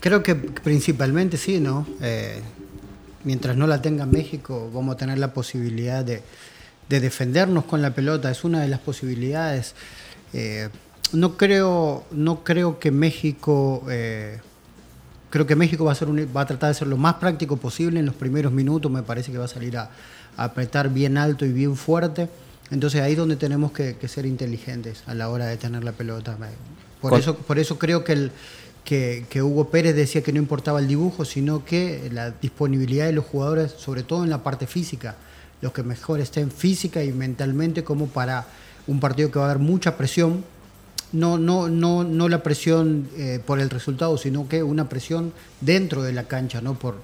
[0.00, 1.86] Creo que principalmente sí, ¿no?
[3.24, 6.22] mientras no la tenga México, vamos a tener la posibilidad de,
[6.88, 9.74] de defendernos con la pelota, es una de las posibilidades.
[11.12, 13.84] no, creo, no creo que México
[15.30, 18.00] Creo que México va a, ser va a tratar de ser lo más práctico posible
[18.00, 18.90] en los primeros minutos.
[18.90, 19.90] Me parece que va a salir a,
[20.36, 22.28] apretar bien alto y bien fuerte.
[22.70, 26.36] Entonces ahí es donde tenemos que, ser inteligentes a la hora de tener la pelota.
[27.00, 28.32] Por, eso, por eso creo que, el,
[28.84, 33.24] que, Hugo Pérez decía que no importaba el dibujo, sino que la disponibilidad de los
[33.24, 35.16] jugadores, sobre todo en la parte física,
[35.60, 38.46] los que mejor estén física y mentalmente como para
[38.86, 40.44] un partido que va a haber mucha presión,
[41.12, 46.02] no, no, no, no la presión eh, por el resultado, sino que una presión dentro
[46.02, 46.78] de la cancha, ¿no?
[46.78, 46.96] Por,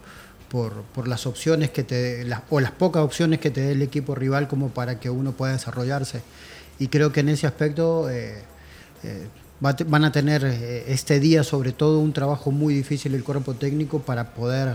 [0.49, 4.15] por, las opciones que te las, o las pocas opciones que te dé el equipo
[4.15, 6.23] rival como para que uno pueda desarrollarse.
[6.79, 8.43] Y creo que en ese aspecto eh,
[9.03, 9.27] eh,
[9.61, 14.35] van a tener este día sobre todo un trabajo muy difícil el cuerpo técnico para
[14.35, 14.75] poder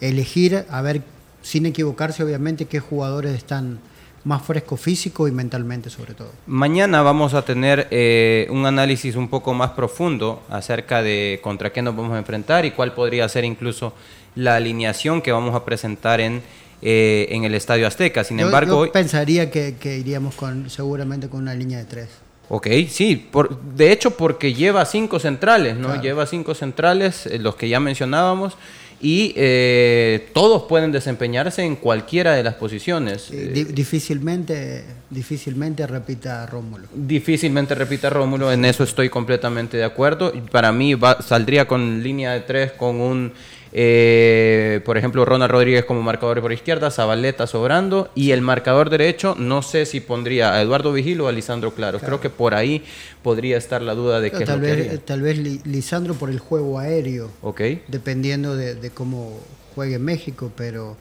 [0.00, 1.02] elegir, a ver,
[1.42, 3.80] sin equivocarse obviamente, qué jugadores están
[4.24, 6.30] más fresco físico y mentalmente sobre todo.
[6.46, 11.82] Mañana vamos a tener eh, un análisis un poco más profundo acerca de contra qué
[11.82, 13.92] nos vamos a enfrentar y cuál podría ser incluso
[14.34, 16.42] la alineación que vamos a presentar en,
[16.82, 18.24] eh, en el Estadio Azteca.
[18.24, 22.08] Sin embargo, yo pensaría que, iríamos con seguramente con una línea de tres.
[22.48, 26.00] Ok, sí, por, de hecho porque lleva cinco centrales, ¿no?
[26.00, 28.56] Lleva cinco centrales, eh, los que ya mencionábamos
[29.00, 33.30] y eh, todos pueden desempeñarse en cualquiera de las posiciones.
[33.30, 36.88] difícilmente, difícilmente repita Rómulo.
[36.94, 40.32] Difícilmente repita Rómulo, en eso estoy completamente de acuerdo.
[40.50, 43.32] Para mí saldría con línea de tres con un
[43.76, 49.34] eh, por ejemplo, Ronald Rodríguez como marcador por izquierda, Zabaleta sobrando y el marcador derecho,
[49.36, 51.98] no sé si pondría a Eduardo Vigil o a Lisandro Claro.
[51.98, 52.84] Creo que por ahí
[53.24, 57.30] podría estar la duda de que tal vez Tal vez Lisandro por el juego aéreo,
[57.42, 57.82] okay.
[57.88, 59.40] dependiendo de, cómo
[59.74, 60.96] juegue México, pero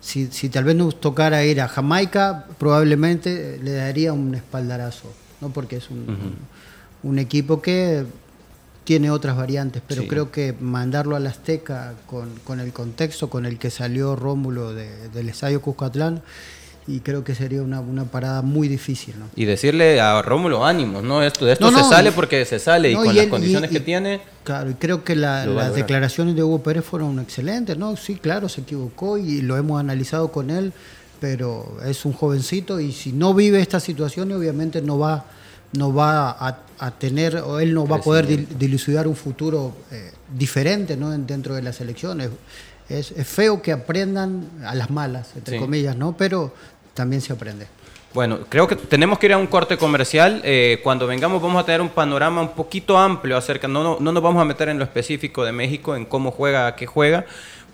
[0.00, 5.10] si, tal vez nos tocara ir a Jamaica, probablemente le daría un espaldarazo,
[5.40, 5.48] ¿no?
[5.48, 5.88] porque es
[7.02, 8.04] un equipo que
[8.88, 13.58] tiene otras variantes, pero creo que mandarlo al Azteca con, con, el contexto con el
[13.58, 16.22] que salió Rómulo del estadio Cuscatlán,
[16.86, 19.14] y creo que sería una, una, parada muy difícil.
[19.18, 19.26] ¿no?
[19.36, 21.22] Y decirle a Rómulo ánimos, ¿no?
[21.22, 24.22] Esto, de esto se sale porque se sale y con las condiciones que tiene.
[24.42, 27.94] Claro, y creo que las declaraciones de Hugo Pérez fueron excelentes, ¿no?
[27.98, 30.72] Sí, claro, se equivocó y lo hemos analizado con él,
[31.20, 35.26] pero es un jovencito y si no vive esta situación, obviamente no va
[35.72, 36.30] no va
[36.78, 41.10] a, tener, o él no va a poder dilucidar un futuro eh, diferente ¿no?
[41.10, 42.30] dentro de las elecciones.
[42.88, 46.16] Es, feo que aprendan a las malas, entre comillas, ¿no?
[46.16, 46.54] Pero
[46.94, 47.66] también se aprende.
[48.14, 50.40] Bueno, creo que tenemos que ir a un corte comercial.
[50.42, 54.12] Eh, cuando vengamos vamos a tener un panorama un poquito amplio acerca, no, no, no
[54.12, 57.26] nos vamos a meter en lo específico de México, en cómo juega, a qué juega,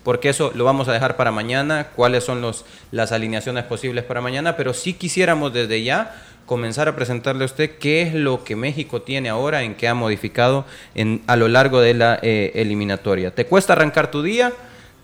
[0.03, 4.19] porque eso lo vamos a dejar para mañana, cuáles son los, las alineaciones posibles para
[4.19, 6.13] mañana, pero sí quisiéramos desde ya
[6.45, 9.93] comenzar a presentarle a usted qué es lo que México tiene ahora, en qué ha
[9.93, 10.65] modificado
[11.27, 13.31] a lo largo de la eh, eliminatoria.
[13.33, 14.53] ¿Te cuesta arrancar tu día?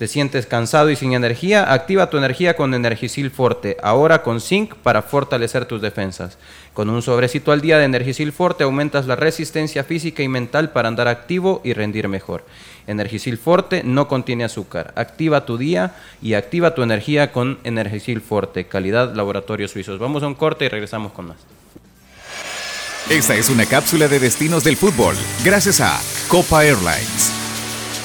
[0.02, 1.72] ¿Te sientes cansado y sin energía?
[1.72, 6.40] Activa tu energía con Energisil Forte, ahora con zinc para fortalecer tus defensas.
[6.74, 10.88] Con un sobrecito al día de Energisil Forte aumentas la resistencia física y mental para
[10.88, 12.44] andar activo y rendir mejor.
[12.92, 14.94] Energisil Forte no contiene azúcar.
[14.96, 20.00] Activa tu día y activa tu energía con Energisil Forte, calidad laboratorios suizos.
[20.00, 21.38] Vamos a un corte y regresamos con más.
[23.10, 27.32] Esta es una cápsula de destinos del fútbol, gracias a Copa Airlines.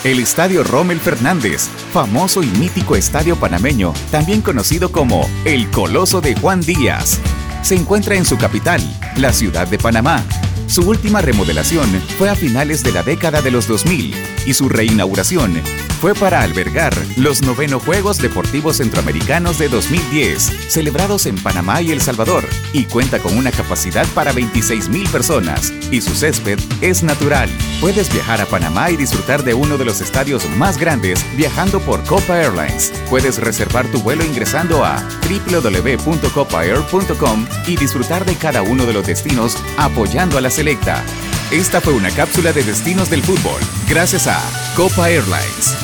[0.05, 6.35] El Estadio Rommel Fernández, famoso y mítico estadio panameño, también conocido como el Coloso de
[6.37, 7.21] Juan Díaz,
[7.63, 8.81] se encuentra en su capital,
[9.17, 10.23] la ciudad de Panamá.
[10.67, 14.15] Su última remodelación fue a finales de la década de los 2000
[14.47, 15.63] y su reinauguración
[16.01, 22.03] fue para albergar los noveno Juegos Deportivos Centroamericanos de 2010, celebrados en Panamá y El
[22.03, 27.49] Salvador, y cuenta con una capacidad para 26 mil personas, y su césped es natural.
[27.81, 32.05] Puedes viajar a Panamá y disfrutar de uno de los estadios más grandes viajando por
[32.05, 32.93] Copa Airlines.
[33.09, 39.57] Puedes reservar tu vuelo ingresando a www.copaair.com y disfrutar de cada uno de los destinos
[39.79, 41.05] apoyando a la selecta.
[41.51, 44.41] Esta fue una cápsula de destinos del fútbol, gracias a
[44.75, 45.77] Copa Airlines.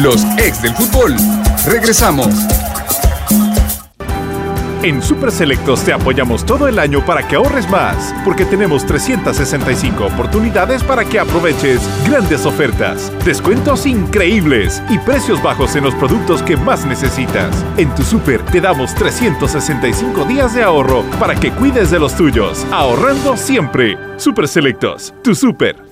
[0.00, 1.14] Los ex del fútbol.
[1.66, 2.61] Regresamos.
[4.82, 10.06] En Super Selectos te apoyamos todo el año para que ahorres más, porque tenemos 365
[10.06, 16.56] oportunidades para que aproveches grandes ofertas, descuentos increíbles y precios bajos en los productos que
[16.56, 17.64] más necesitas.
[17.76, 22.66] En tu Super te damos 365 días de ahorro para que cuides de los tuyos,
[22.72, 23.96] ahorrando siempre.
[24.16, 25.91] Super Selectos, tu Super.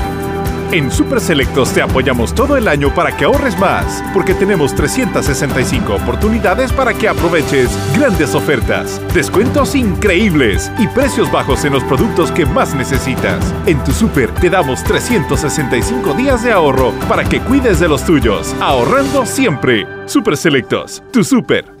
[0.71, 5.95] En Super Selectos te apoyamos todo el año para que ahorres más, porque tenemos 365
[5.95, 12.45] oportunidades para que aproveches grandes ofertas, descuentos increíbles y precios bajos en los productos que
[12.45, 13.53] más necesitas.
[13.65, 18.55] En tu Super te damos 365 días de ahorro para que cuides de los tuyos,
[18.61, 19.85] ahorrando siempre.
[20.05, 21.80] Super Selectos, tu Super.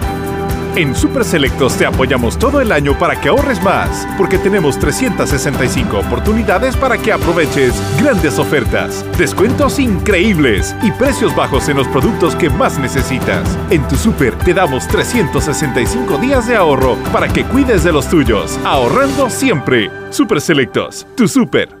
[0.75, 5.99] En Super Selectos te apoyamos todo el año para que ahorres más, porque tenemos 365
[5.99, 12.49] oportunidades para que aproveches grandes ofertas, descuentos increíbles y precios bajos en los productos que
[12.49, 13.57] más necesitas.
[13.69, 18.57] En tu Super te damos 365 días de ahorro para que cuides de los tuyos,
[18.63, 19.91] ahorrando siempre.
[20.09, 21.80] Super Selectos, tu Super.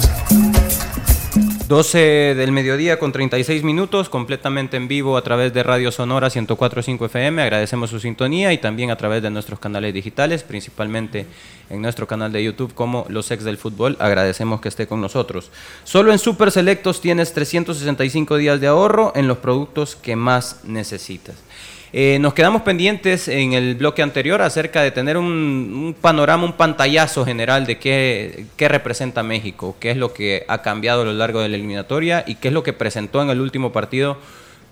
[1.71, 7.05] 12 del mediodía con 36 minutos, completamente en vivo a través de Radio Sonora 104.5
[7.05, 7.41] FM.
[7.41, 11.27] Agradecemos su sintonía y también a través de nuestros canales digitales, principalmente
[11.69, 13.95] en nuestro canal de YouTube como Los Ex del Fútbol.
[14.01, 15.49] Agradecemos que esté con nosotros.
[15.85, 21.37] Solo en Super Selectos tienes 365 días de ahorro en los productos que más necesitas.
[21.93, 27.25] Eh, nos quedamos pendientes en el bloque anterior acerca de tener un, panorama, un pantallazo
[27.25, 31.49] general de qué, representa México, qué es lo que ha cambiado a lo largo de
[31.49, 34.17] la eliminatoria y qué es lo que presentó en el último partido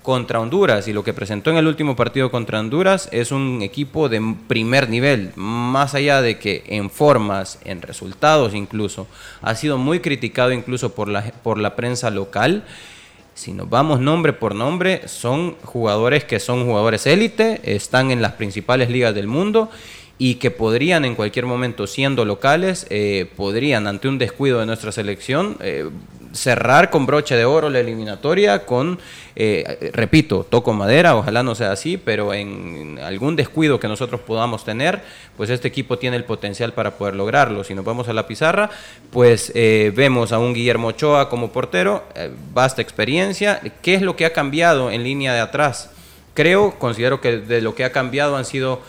[0.01, 0.87] contra Honduras.
[0.87, 4.89] Y lo que presentó en el último partido contra Honduras es un equipo de primer
[4.89, 9.07] nivel, más allá de que en formas, en resultados incluso,
[9.41, 12.63] ha sido muy criticado incluso por la prensa local
[13.39, 18.33] si nos vamos nombre por nombre, son jugadores que son jugadores élite, están en las
[18.33, 19.69] principales ligas del mundo
[20.17, 24.91] y que podrían en cualquier momento, siendo locales, eh, podrían ante un descuido de nuestra
[24.91, 25.89] selección eh,
[26.33, 28.99] cerrar con broche de oro la eliminatoria con,
[29.35, 34.63] eh, repito, toco madera, ojalá no sea así, pero en algún descuido que nosotros podamos
[34.63, 35.01] tener,
[35.37, 37.63] pues este equipo tiene el potencial para poder lograrlo.
[37.63, 38.69] Si nos vamos a la pizarra,
[39.11, 43.61] pues eh, vemos a un Guillermo Ochoa como portero, eh, vasta experiencia.
[43.81, 45.91] ¿Qué es lo que ha cambiado en línea de atrás?
[46.35, 48.81] creo, considero que de lo que ha cambiado han sido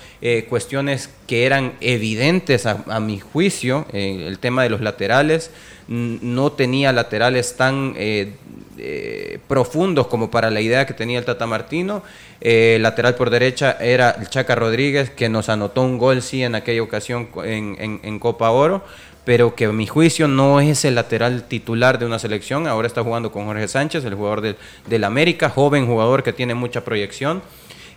[0.49, 5.51] cuestiones que eran evidentes a, mi juicio, el tema de los laterales,
[5.91, 8.35] no tenía laterales tan eh,
[8.79, 12.03] eh, profundos como para la idea que tenía el Tata Martino.
[12.41, 16.55] Eh, lateral por derecha era el Chaca Rodríguez, que nos anotó un gol, sí, en
[16.55, 18.85] aquella ocasión en, Copa Oro,
[19.25, 22.69] pero que a mi juicio no es el lateral titular de una selección.
[22.69, 26.85] Ahora está jugando con Jorge Sánchez, el jugador del, América, joven jugador que tiene mucha
[26.85, 27.43] proyección.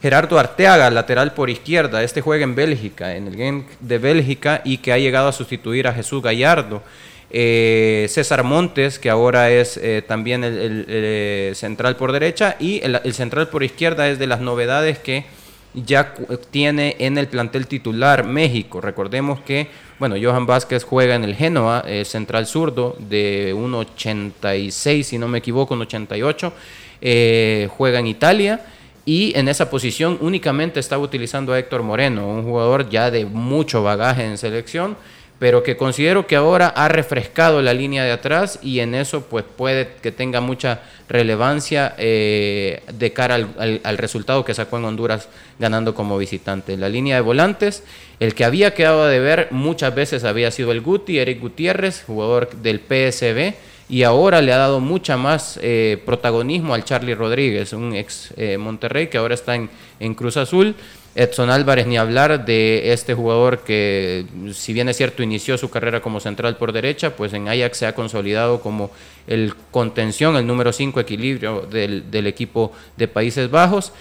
[0.02, 4.80] Gerardo Arteaga, lateral por izquierda, este juega en Bélgica, en el game de Bélgica y
[4.80, 6.82] que ha llegado a sustituir a Jesús Gallardo.
[7.30, 13.14] Eh, César Montes, que ahora es eh, también el, eh, central por derecha, y el,
[13.14, 15.26] central por izquierda es de las novedades que
[15.74, 16.14] ya
[16.52, 18.82] tiene en el plantel titular México.
[18.82, 19.68] Recordemos que,
[19.98, 25.76] bueno, Johan Vázquez juega en el Genoa, central zurdo, de 1,86, si no me equivoco,
[25.76, 28.62] 1,88, juega en Italia.
[29.06, 33.84] Y en esa posición únicamente estaba utilizando a Héctor Moreno, un jugador ya de mucho
[33.84, 34.96] bagaje en selección,
[35.40, 39.44] pero que considero que ahora ha refrescado la línea de atrás y en eso pues
[39.44, 45.28] puede que tenga mucha relevancia eh, de cara al, resultado que sacó en Honduras
[45.60, 46.78] ganando como visitante.
[46.78, 47.84] La línea de volantes,
[48.20, 52.50] el que había quedado de ver muchas veces había sido el Guti, Eric Gutiérrez, jugador
[52.52, 53.54] del PSB,
[53.90, 58.58] y ahora le ha dado mucha más eh, protagonismo al Charlie Rodríguez, un ex eh,
[58.58, 60.76] Monterrey que ahora está en Cruz Azul.
[61.16, 66.02] Edson Álvarez, ni hablar de este jugador que, si bien es cierto, inició su carrera
[66.02, 68.90] como central por derecha, pues en Ajax se ha consolidado como
[69.28, 73.94] el contención, el número 5 equilibrio del, equipo de Países Bajos.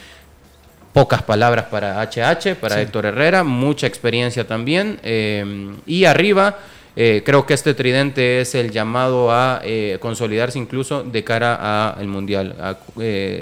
[0.94, 4.98] Pocas palabras para HH, para Héctor Herrera, mucha experiencia también.
[5.02, 6.58] Eh, y arriba,
[6.96, 12.08] eh, creo que este tridente es el llamado a eh, consolidarse incluso de cara al
[12.08, 12.54] Mundial.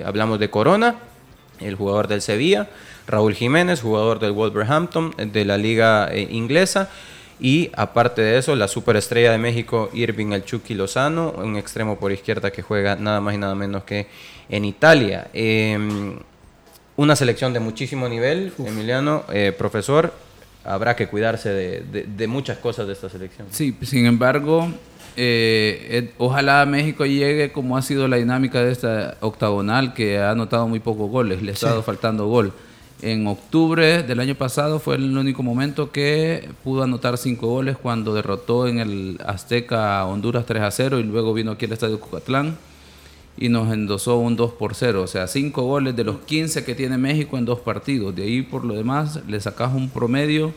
[0.04, 0.96] hablamos de Corona,
[1.60, 2.68] el jugador del Sevilla.
[3.06, 6.88] Raúl Jiménez, jugador del Wolverhampton de la liga eh, inglesa.
[7.40, 12.12] Y aparte de eso, la superestrella de México, Irving El Chucky Lozano, un extremo por
[12.12, 14.08] izquierda que juega nada más y nada menos que
[14.50, 15.28] en Italia.
[15.32, 16.18] Em,
[16.96, 20.12] una selección de muchísimo nivel, Emiliano, eh, profesor.
[20.64, 23.48] Habrá que cuidarse de, muchas cosas de esta selección.
[23.50, 24.70] Sí, sin embargo,
[25.16, 30.68] eh, ojalá México llegue como ha sido la dinámica de esta octagonal, que ha anotado
[30.68, 32.52] muy pocos goles, le ha estado faltando gol.
[33.02, 38.14] En octubre del año pasado fue el único momento que pudo anotar cinco goles cuando
[38.14, 41.98] derrotó en el Azteca a Honduras 3 a 0 y luego vino aquí al Estadio
[41.98, 42.58] Cucatlán
[43.38, 45.02] y nos endosó un 2 por 0.
[45.02, 48.14] O sea, cinco goles de los 15 que tiene México en dos partidos.
[48.14, 50.52] De ahí por lo demás le sacas un promedio.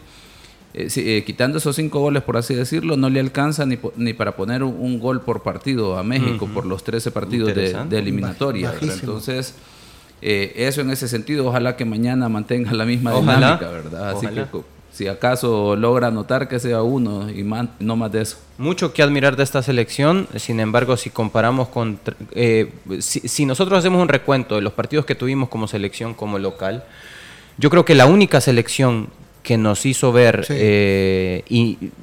[0.74, 4.36] Eh, eh, quitando esos cinco goles, por así decirlo, no le alcanza ni, ni para
[4.36, 8.74] poner un, gol por partido a México por los 13 partidos de, de, eliminatoria.
[8.82, 9.54] Entonces,
[10.26, 14.12] eh, eso en ese sentido, ojalá que mañana mantenga la misma dinámica, ¿verdad?
[14.12, 14.46] Así que
[14.94, 18.38] si acaso logra notar que sea uno y no más de eso.
[18.58, 22.00] Mucho que admirar de esta selección, sin embargo, si comparamos con...
[22.32, 26.86] Eh, si, nosotros hacemos un recuento de los partidos que tuvimos como selección, como local,
[27.58, 29.10] yo creo que la única selección
[29.42, 31.44] que nos hizo ver eh,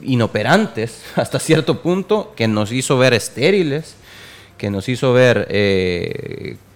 [0.03, 3.95] inoperantes hasta cierto punto, que nos hizo ver estériles,
[4.59, 5.47] que nos hizo ver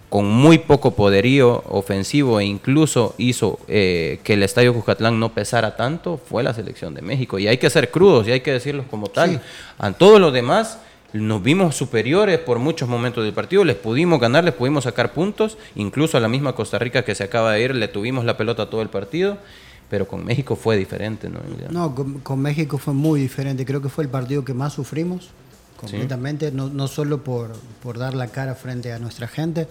[0.08, 5.76] con muy poco poderío ofensivo e incluso hizo eh, que el Estadio Cucatlán no pesara
[5.76, 7.38] tanto, fue la selección de México.
[7.38, 9.42] Y hay que ser crudos y hay que decirlo como tal.
[9.78, 10.78] A todos los demás
[11.14, 15.56] nos vimos superiores por muchos momentos del partido, les pudimos ganar, les pudimos sacar puntos,
[15.76, 18.68] incluso a la misma Costa Rica que se acaba de ir, le tuvimos la pelota
[18.68, 19.38] todo el partido,
[19.88, 21.38] pero con México fue diferente, ¿no?
[21.70, 25.28] No, con, México fue muy diferente, creo que fue el partido que más sufrimos,
[25.76, 29.68] completamente, no, no, solo por, por dar la cara frente a nuestra gente,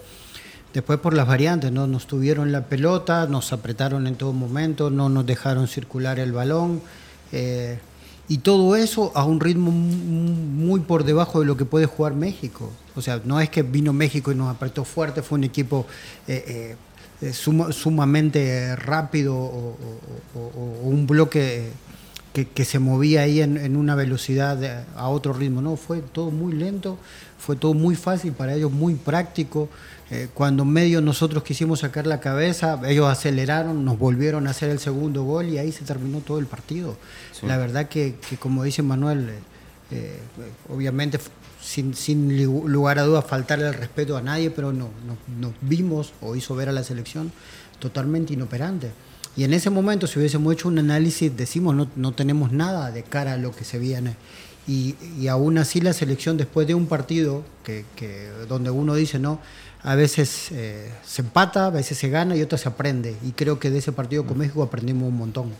[0.74, 1.86] después por las variantes, ¿no?
[1.86, 6.82] Nos tuvieron la pelota, nos apretaron en todo momento, no nos dejaron circular el balón.
[7.32, 7.78] Eh,
[8.26, 12.72] y todo eso a un ritmo muy por debajo de lo que puede jugar México.
[12.96, 15.86] O sea, no es que vino México y nos apretó fuerte, fue un equipo
[16.26, 16.76] eh,
[17.20, 19.76] eh, sumamente rápido o,
[20.82, 21.70] un bloque
[22.42, 25.62] que, se movía ahí en, una velocidad a otro ritmo.
[25.62, 26.98] No, fue todo muy lento,
[27.38, 29.68] fue todo muy fácil para ellos, muy práctico.
[30.10, 34.80] Eh, cuando medio nosotros quisimos sacar la cabeza, ellos aceleraron, nos volvieron a hacer el
[34.80, 36.96] segundo gol y ahí se terminó todo el partido.
[37.42, 39.38] La verdad que, como dice Manuel, eh,
[39.92, 40.20] eh,
[40.68, 41.20] obviamente
[41.62, 44.90] sin, sin, lugar a dudas faltar el respeto a nadie, pero no,
[45.38, 47.32] nos vimos o hizo ver a la selección
[47.78, 48.90] totalmente inoperante.
[49.36, 53.02] Y en ese momento, si hubiésemos hecho un análisis, decimos no, no tenemos nada de
[53.02, 54.16] cara a lo que se viene.
[54.66, 59.18] Y, y aún así la selección después de un partido que, que donde uno dice
[59.18, 59.40] no,
[59.84, 63.16] a veces eh, se empata, a veces se gana y otras se aprende.
[63.22, 65.52] Y creo que de ese partido con México aprendimos un montón.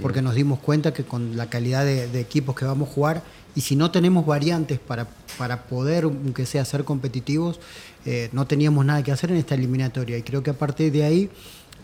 [0.00, 3.22] porque nos dimos cuenta que con la calidad de, equipos que vamos a jugar,
[3.54, 5.06] y si no tenemos variantes para,
[5.36, 7.60] para poder, aunque sea, ser competitivos,
[8.06, 10.16] eh, no teníamos nada que hacer en esta eliminatoria.
[10.16, 11.30] Y creo que a partir de ahí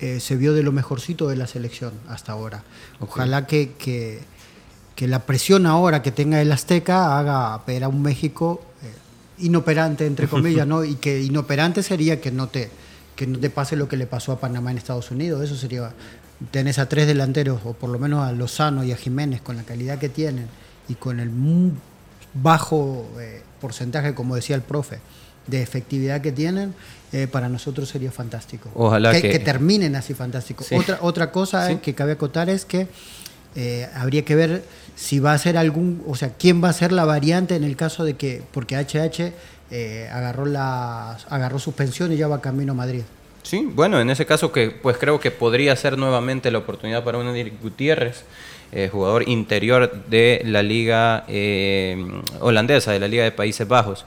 [0.03, 2.63] eh, se vio de lo mejorcito de la selección hasta ahora.
[3.01, 4.21] Ojalá que, que,
[4.97, 8.61] que, la presión ahora que tenga el Azteca haga ver a un México
[9.39, 10.85] inoperante, entre comillas, ¿no?
[10.85, 12.71] Y que inoperante sería que no te,
[13.17, 15.43] que no te pase lo que le pasó a Panamá en Estados Unidos.
[15.43, 15.93] Eso sería,
[16.51, 19.65] tenés a tres delanteros, o por lo menos a Lozano y a Jiménez, con la
[19.65, 20.47] calidad que tienen
[20.89, 21.73] y con el muy
[22.35, 24.99] bajo eh, porcentaje, como decía el profe,
[25.47, 26.75] de efectividad que tienen,
[27.13, 28.71] eh, para nosotros sería fantástico.
[28.75, 30.65] Ojalá que, que, terminen así fantástico.
[30.75, 32.89] Otra, otra cosa que cabe acotar es que
[33.55, 34.63] eh, habría que ver
[34.97, 37.77] si va a ser algún, o sea, quién va a ser la variante en el
[37.77, 39.33] caso de que, porque HH
[39.71, 43.03] eh, agarró, la, agarró suspensión y ya va camino a Madrid.
[43.43, 47.19] Sí, bueno, en ese caso que pues creo que podría ser nuevamente la oportunidad para
[47.19, 48.25] un Gutiérrez,
[48.71, 51.27] eh, jugador interior de la liga
[52.41, 54.07] holandesa, de la liga de Países Bajos.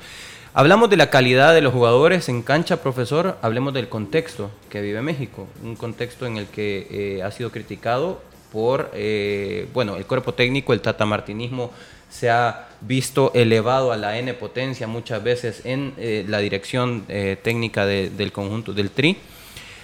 [0.58, 5.01] Hablamos de la calidad de los jugadores en cancha, profesor, hablemos del contexto que vive
[5.01, 8.22] México, un contexto en el que ha sido criticado
[8.53, 11.74] por, eh, bueno, el cuerpo técnico, el tatamartinismo
[12.10, 17.36] se ha visto elevado a la N potencia muchas veces en eh, la dirección eh,
[17.43, 19.18] técnica del conjunto del TRI.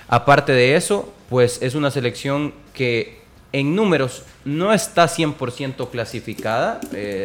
[0.08, 3.20] Aparte de eso, pues es una selección que
[3.52, 6.80] en números no está 100% clasificada,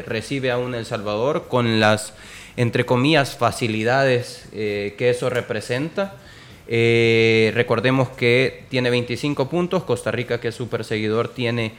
[0.05, 2.12] recibe aún El Salvador con las,
[2.57, 6.16] entre comillas, facilidades que eso representa.
[6.68, 11.72] Eh, recordemos que tiene 25 puntos, Costa Rica, que es su perseguidor, tiene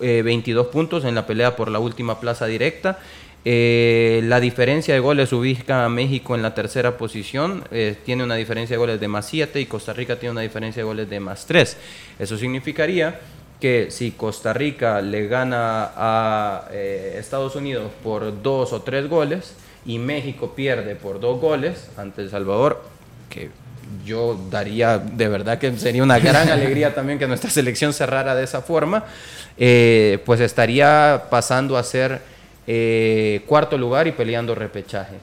[0.00, 3.00] 22 eh, puntos en la pelea por la última plaza directa.
[3.44, 7.64] Eh, la diferencia de goles ubica a México en la tercera posición,
[8.04, 10.86] tiene una diferencia de goles de más 7 y Costa Rica tiene una diferencia de
[10.86, 11.76] goles de más 3.
[12.18, 13.20] Eso significaría
[13.60, 19.54] que si Costa Rica le gana a Estados Unidos por 2 o 3 goles
[19.88, 22.84] y México pierde por 2 goles ante El Salvador,
[23.30, 23.48] que
[24.04, 28.44] yo daría de verdad que sería una gran alegría también que nuestra selección cerrara de
[28.44, 29.06] esa forma,
[29.56, 32.20] eh, pues estaría pasando a ser
[32.66, 35.16] eh, cuarto lugar y peleando repechaje.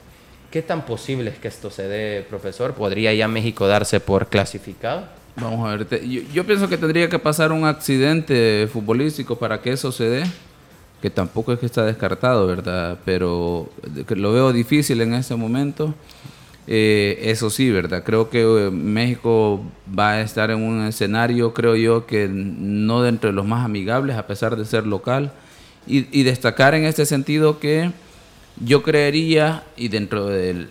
[0.50, 2.74] ¿Qué tan posible es que esto se dé, profesor?
[2.74, 5.04] ¿Podría ya México darse por clasificado?
[5.36, 9.70] Vamos a ver, yo, yo, pienso que tendría que pasar un accidente futbolístico para que
[9.70, 10.24] eso se dé,
[11.06, 12.98] que tampoco es que está descartado, ¿verdad?
[13.04, 13.70] Pero
[14.08, 15.94] lo veo difícil en este momento.
[16.66, 18.02] Eh, eso sí, ¿verdad?
[18.02, 19.62] Creo que eh, México
[19.96, 24.16] va a estar en un escenario, creo yo, que no dentro de los más amigables,
[24.16, 25.30] a pesar de ser local.
[25.86, 27.92] Y, destacar en este sentido que
[28.58, 30.70] yo creería, y dentro del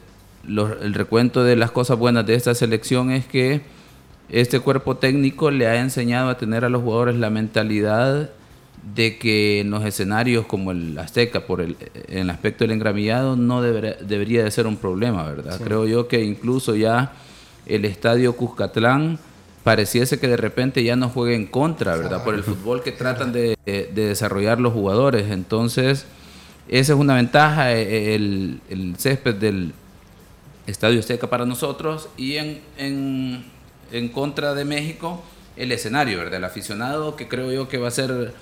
[0.49, 3.61] el recuento de las cosas buenas de esta selección, es que
[4.27, 8.31] este cuerpo técnico le ha enseñado a tener a los jugadores la mentalidad
[8.93, 11.75] de que en los escenarios como el Azteca, por el,
[12.07, 15.59] el aspecto del engramillado, no debería de ser un problema, ¿verdad?
[15.63, 17.13] Creo yo que incluso ya
[17.65, 19.17] el estadio Cuscatlán
[19.63, 22.23] pareciese que de repente ya no juegue en contra, ¿verdad?
[22.23, 25.31] Por el fútbol que tratan de, desarrollar los jugadores.
[25.31, 26.05] Entonces,
[26.67, 29.73] esa es una ventaja, e, e, el, el césped del
[30.67, 33.45] Estadio Azteca para nosotros y en, en,
[33.91, 35.23] en contra de México
[35.55, 36.35] el escenario, ¿verdad?
[36.35, 38.33] El aficionado que creo yo que va a ser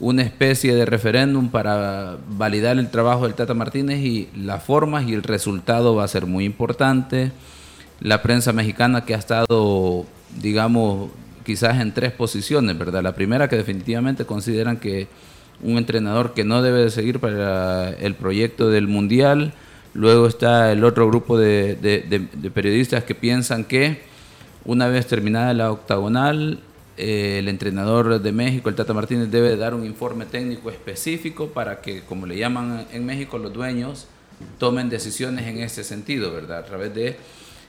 [0.00, 5.14] una especie de referéndum para validar el trabajo del Tata Martínez y las formas y
[5.14, 7.32] el resultado va a ser muy importante.
[8.00, 10.06] La prensa mexicana que ha estado,
[10.40, 11.10] digamos,
[11.44, 13.02] quizás en tres posiciones, ¿verdad?
[13.02, 15.08] La primera que definitivamente consideran que
[15.62, 19.52] un entrenador que no debe de seguir para el proyecto del Mundial.
[19.94, 24.02] Luego está el otro grupo de, de periodistas que piensan que
[24.64, 26.60] una vez terminada la octagonal,
[26.98, 31.80] eh, el entrenador de México, el Tata Martínez, debe dar un informe técnico específico para
[31.80, 34.08] que, como le llaman en México, los dueños
[34.58, 36.58] tomen decisiones en ese sentido, ¿verdad?
[36.58, 37.16] A través de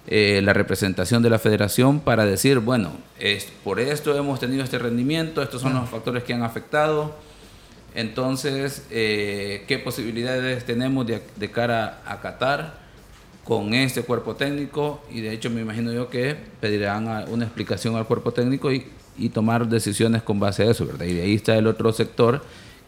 [0.07, 4.79] eh, la representación de la federación para decir, bueno, es, por esto hemos tenido este
[4.79, 7.15] rendimiento, estos son los factores que han afectado.
[7.93, 12.89] Entonces, eh, ¿qué posibilidades tenemos de, de cara a Qatar?
[13.43, 18.05] con este cuerpo técnico y de hecho me imagino yo que pedirán una explicación al
[18.05, 18.85] cuerpo técnico y,
[19.19, 21.05] y tomar decisiones con base a eso, ¿verdad?
[21.05, 22.41] Y de ahí está el otro sector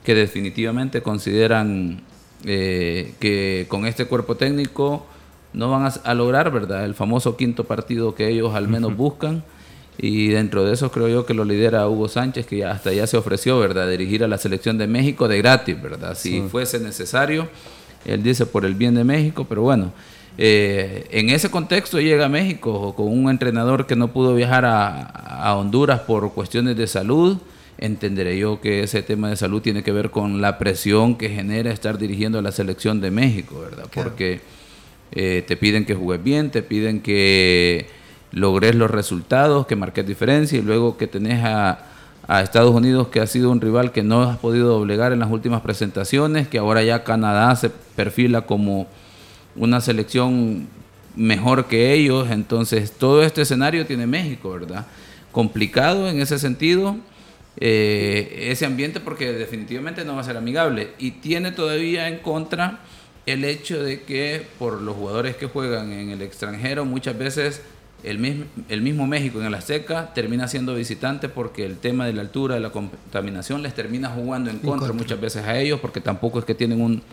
[0.03, 2.01] que definitivamente consideran
[2.45, 5.05] eh, que con este cuerpo técnico
[5.53, 6.85] no van a, lograr, ¿verdad?
[6.85, 9.43] El famoso quinto partido que ellos al menos buscan.
[9.97, 13.05] Y dentro de eso creo yo que lo lidera Hugo Sánchez, que ya hasta ya
[13.05, 13.89] se ofreció, ¿verdad?
[13.89, 16.15] Dirigir a la selección de México de gratis, ¿verdad?
[16.15, 17.49] Si fuese necesario,
[18.05, 19.91] él dice por el bien de México, pero bueno,
[20.37, 25.55] eh, en ese contexto llega a México con un entrenador que no pudo viajar a,
[25.55, 27.37] Honduras por cuestiones de salud.
[27.77, 31.71] Entenderé yo que ese tema de salud tiene que ver con la presión que genera
[31.71, 33.85] estar dirigiendo a la selección de México, ¿verdad?
[33.93, 34.39] Porque
[35.11, 37.87] eh, te piden que juegues bien, te piden que
[38.31, 41.85] logres los resultados, que marques diferencia y luego que tenés a,
[42.27, 45.31] a Estados Unidos que ha sido un rival que no has podido doblegar en las
[45.31, 48.87] últimas presentaciones, que ahora ya Canadá se perfila como
[49.55, 50.67] una selección
[51.15, 52.29] mejor que ellos.
[52.29, 54.87] Entonces, todo este escenario tiene México, ¿verdad?
[55.31, 56.97] Complicado en ese sentido,
[57.57, 60.89] eh, ese ambiente, porque definitivamente no va a ser amigable.
[60.99, 62.79] Y tiene todavía en contra
[63.25, 67.61] el hecho de que por los jugadores que juegan en el extranjero, muchas veces
[68.03, 72.13] el mismo, el mismo México en la Azteca termina siendo visitante porque el tema de
[72.13, 76.01] la altura, de la contaminación, les termina jugando en contra muchas veces a ellos, porque
[76.01, 77.03] tampoco es que tienen un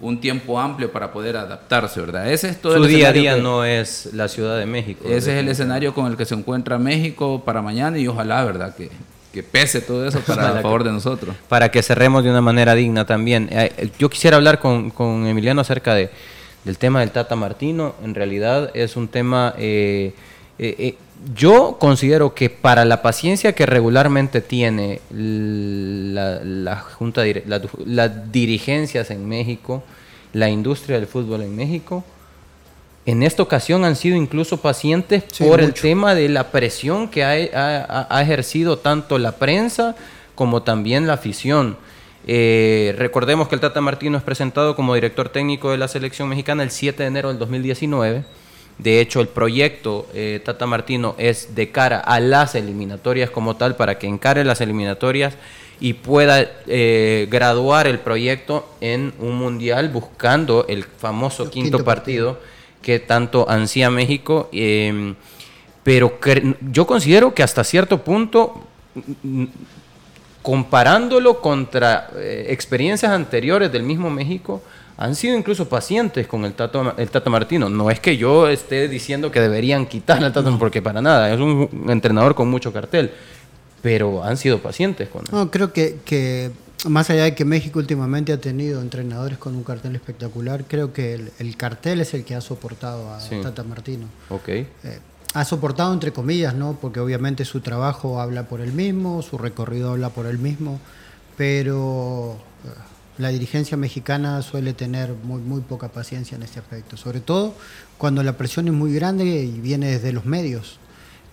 [0.00, 2.30] un tiempo amplio para poder adaptarse, ¿verdad?
[2.30, 5.04] Ese es todo Su día a día no es la Ciudad de México.
[5.06, 8.74] Ese es el escenario con el que se encuentra México para mañana y ojalá, ¿verdad?
[8.74, 8.90] Que,
[9.32, 11.36] que pese todo eso para el favor de nosotros.
[11.48, 13.48] Para que cerremos de una manera digna también.
[13.52, 16.10] Eh, yo quisiera hablar con, con Emiliano acerca de,
[16.64, 17.94] del tema del Tata Martino.
[18.02, 19.54] En realidad es un tema...
[19.58, 20.14] Eh,
[20.62, 20.96] eh,
[21.34, 27.22] yo considero que para la paciencia que regularmente tiene la, junta,
[27.86, 29.82] las dirigencias en México,
[30.32, 32.04] la industria del fútbol en México,
[33.06, 38.20] en esta ocasión han sido incluso pacientes por el tema de la presión que ha,
[38.20, 39.96] ejercido tanto la prensa
[40.34, 41.76] como también la afición.
[42.26, 46.62] Eh, recordemos que el Tata Martino es presentado como director técnico de la selección mexicana
[46.62, 48.24] el 7 de enero del 2019
[48.82, 53.76] de hecho, el proyecto eh, Tata Martino es de cara a las eliminatorias como tal,
[53.76, 55.34] para que encare las eliminatorias
[55.80, 62.40] y pueda eh, graduar el proyecto en un mundial buscando el famoso quinto, partido,
[62.80, 64.48] que tanto ansía México.
[64.50, 65.14] Em,
[65.82, 66.18] pero
[66.72, 68.62] yo considero que hasta cierto punto,
[70.40, 74.62] comparándolo contra eh, experiencias anteriores del mismo México,
[75.00, 77.70] han sido incluso pacientes con el Tato, el Tata Martino.
[77.70, 81.40] No es que yo esté diciendo que deberían quitar al Tato, porque para nada, es
[81.40, 83.10] un entrenador con mucho cartel,
[83.80, 85.28] pero han sido pacientes con él.
[85.32, 86.50] No, creo que, que
[86.86, 91.14] más allá de que México últimamente ha tenido entrenadores con un cartel espectacular, creo que
[91.38, 94.04] el, cartel es el que ha soportado a Tata Martino.
[94.28, 94.48] Ok.
[94.48, 94.66] Eh,
[95.32, 96.76] ha soportado entre comillas, ¿no?
[96.78, 100.78] Porque obviamente su trabajo habla por él mismo, su recorrido habla por él mismo,
[101.38, 102.36] pero
[103.20, 107.54] la dirigencia mexicana suele tener muy, muy poca paciencia en este aspecto, sobre todo
[107.98, 110.78] cuando la presión es muy grande y viene desde los medios.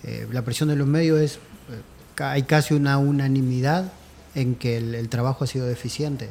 [0.04, 3.92] Eh, la presión de los medios es, eh, hay casi una unanimidad
[4.36, 6.30] en que el, trabajo ha sido deficiente.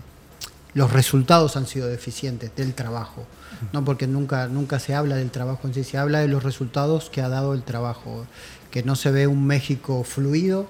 [0.75, 3.27] Los resultados han sido deficientes del trabajo,
[3.73, 7.09] no porque nunca, nunca se habla del trabajo en sí, se habla de los resultados
[7.09, 8.27] que ha dado el trabajo,
[8.71, 10.67] que no se ve un México fluido,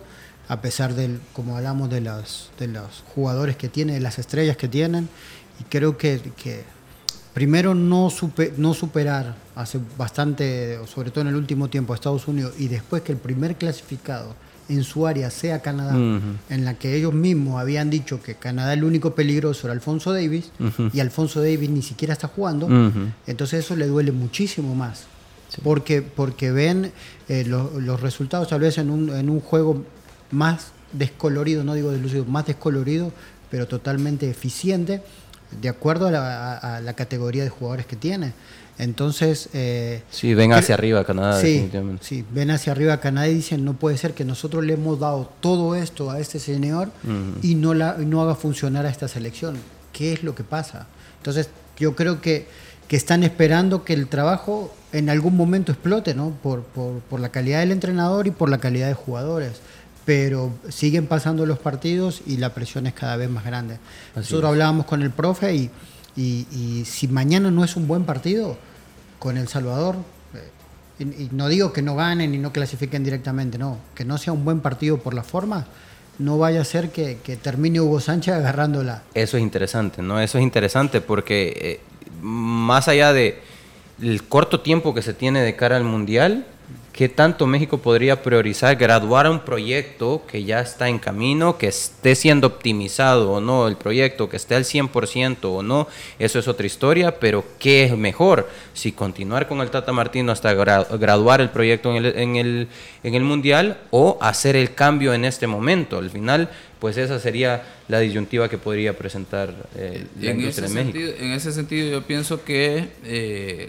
[0.49, 4.57] a pesar del, como hablamos, de los, de los jugadores que tiene, de las estrellas
[4.57, 5.09] que tienen.
[5.61, 6.64] Y creo que, que
[7.34, 8.11] primero no,
[8.57, 13.03] no superar hace bastante, sobre todo en el último tiempo, a Estados Unidos, y después
[13.03, 14.34] que el primer clasificado
[14.68, 18.84] en su área sea Canadá, en la que ellos mismos habían dicho que Canadá el
[18.84, 20.51] único peligroso era Alfonso Davis,
[20.92, 22.68] y Alfonso Davis ni siquiera está jugando,
[23.26, 25.05] entonces eso le duele muchísimo más.
[25.62, 26.92] Porque, porque ven
[27.28, 29.84] eh, los resultados tal vez en un, en un juego
[30.30, 33.12] más descolorido, no digo deslucido, más descolorido,
[33.50, 35.02] pero totalmente eficiente,
[35.60, 38.32] de acuerdo a la, categoría de jugadores que tiene.
[38.78, 39.48] Entonces...
[39.54, 42.04] Eh, sí, ven hacia arriba Canadá, sí, definitivamente.
[42.04, 45.30] Sí, ven hacia arriba Canadá y dicen, no puede ser que nosotros le hemos dado
[45.40, 46.90] todo esto a este señor
[47.42, 49.56] y no, la, no haga funcionar a esta selección.
[49.92, 50.88] ¿Qué es lo que pasa?
[51.18, 51.48] Entonces,
[51.78, 52.48] yo creo que,
[52.88, 56.30] que están esperando que el trabajo en algún momento explote, ¿no?
[56.42, 59.60] Por, por, por la calidad del entrenador y por la calidad de jugadores
[60.07, 63.78] pero siguen pasando los partidos y la presión es cada vez más grande.
[64.14, 65.70] Nosotros hablábamos con el profe y,
[66.16, 68.57] y, si mañana no es un buen partido
[69.18, 69.96] con El Salvador,
[71.00, 74.32] eh, y, no digo que no ganen y no clasifiquen directamente, no, que no sea
[74.32, 75.66] un buen partido por la forma,
[76.20, 79.02] no vaya a ser que, termine Hugo Sánchez agarrándola.
[79.12, 80.20] Eso es interesante, ¿no?
[80.20, 81.80] Eso es interesante porque eh,
[82.22, 83.42] más allá de
[84.00, 86.46] el corto tiempo que se tiene de cara al Mundial,
[86.97, 92.14] ¿Qué tanto México podría priorizar graduar un proyecto que ya está en camino, que esté
[92.14, 95.88] siendo optimizado o no el proyecto, que esté al 100% o no?
[96.18, 98.49] Eso es otra historia, pero ¿qué es mejor?
[98.72, 102.68] Si continuar con el Tata Martino hasta graduar el proyecto en el, en, el,
[103.03, 105.99] en el Mundial o hacer el cambio en este momento.
[105.99, 110.74] Al final, pues esa sería la disyuntiva que podría presentar eh, la en industria de
[110.74, 111.14] México.
[111.20, 113.68] en ese sentido, yo pienso que eh,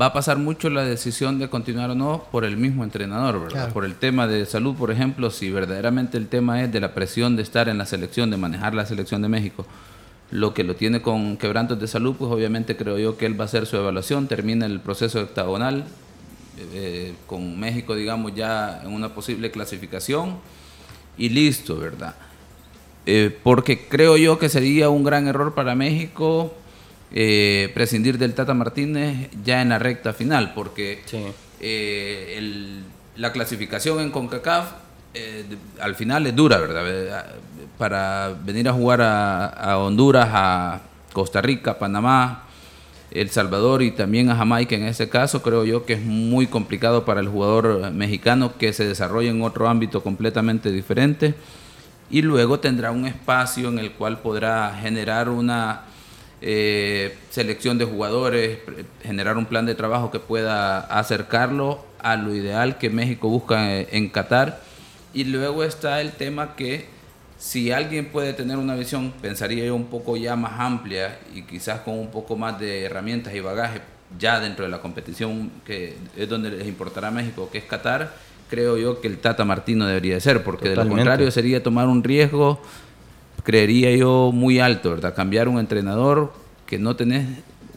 [0.00, 3.72] va a pasar mucho la decisión de continuar o no por el mismo entrenador, ¿verdad?
[3.72, 7.36] Por el tema de salud, por ejemplo, si verdaderamente el tema es de la presión
[7.36, 9.66] de estar en la selección, de manejar la selección de México,
[10.30, 13.44] lo que lo tiene con quebrantos de salud, pues obviamente creo yo que él va
[13.44, 15.84] a hacer su evaluación, termina el proceso octagonal
[16.72, 20.36] eh, con México, digamos, ya en una posible clasificación
[21.16, 22.14] y listo, ¿verdad?
[23.06, 26.52] Eh, porque creo yo que sería un gran error para México
[27.12, 31.02] eh, prescindir del Tata Martínez ya en la recta final, porque
[31.60, 32.82] eh,
[33.16, 34.72] la clasificación en CONCACAF
[35.14, 35.44] eh,
[35.80, 37.26] al final es dura, ¿verdad?
[37.78, 40.80] Para venir a jugar a, Honduras, a
[41.12, 42.44] Costa Rica, Panamá,
[43.10, 47.04] El Salvador y también a Jamaica en ese caso, creo yo que es muy complicado
[47.04, 51.34] para el jugador mexicano que se desarrolle en otro ámbito completamente diferente
[52.10, 55.82] y luego tendrá un espacio en el cual podrá generar una
[56.48, 58.58] eh, selección de jugadores,
[59.02, 64.08] generar un plan de trabajo que pueda acercarlo a lo ideal que México busca en,
[64.10, 64.60] Qatar.
[65.12, 66.86] Y luego está el tema que
[67.36, 71.80] si alguien puede tener una visión, pensaría yo, un poco ya más amplia y quizás
[71.80, 73.80] con un poco más de herramientas y bagaje
[74.16, 78.12] ya dentro de la competición que es donde les importará a México, que es Qatar,
[78.48, 82.04] creo yo que el Tata Martino debería ser, porque de lo contrario sería tomar un
[82.04, 82.60] riesgo
[83.46, 85.14] creería yo, muy alto, ¿verdad?
[85.14, 86.32] Cambiar un entrenador
[86.66, 87.26] que no tenés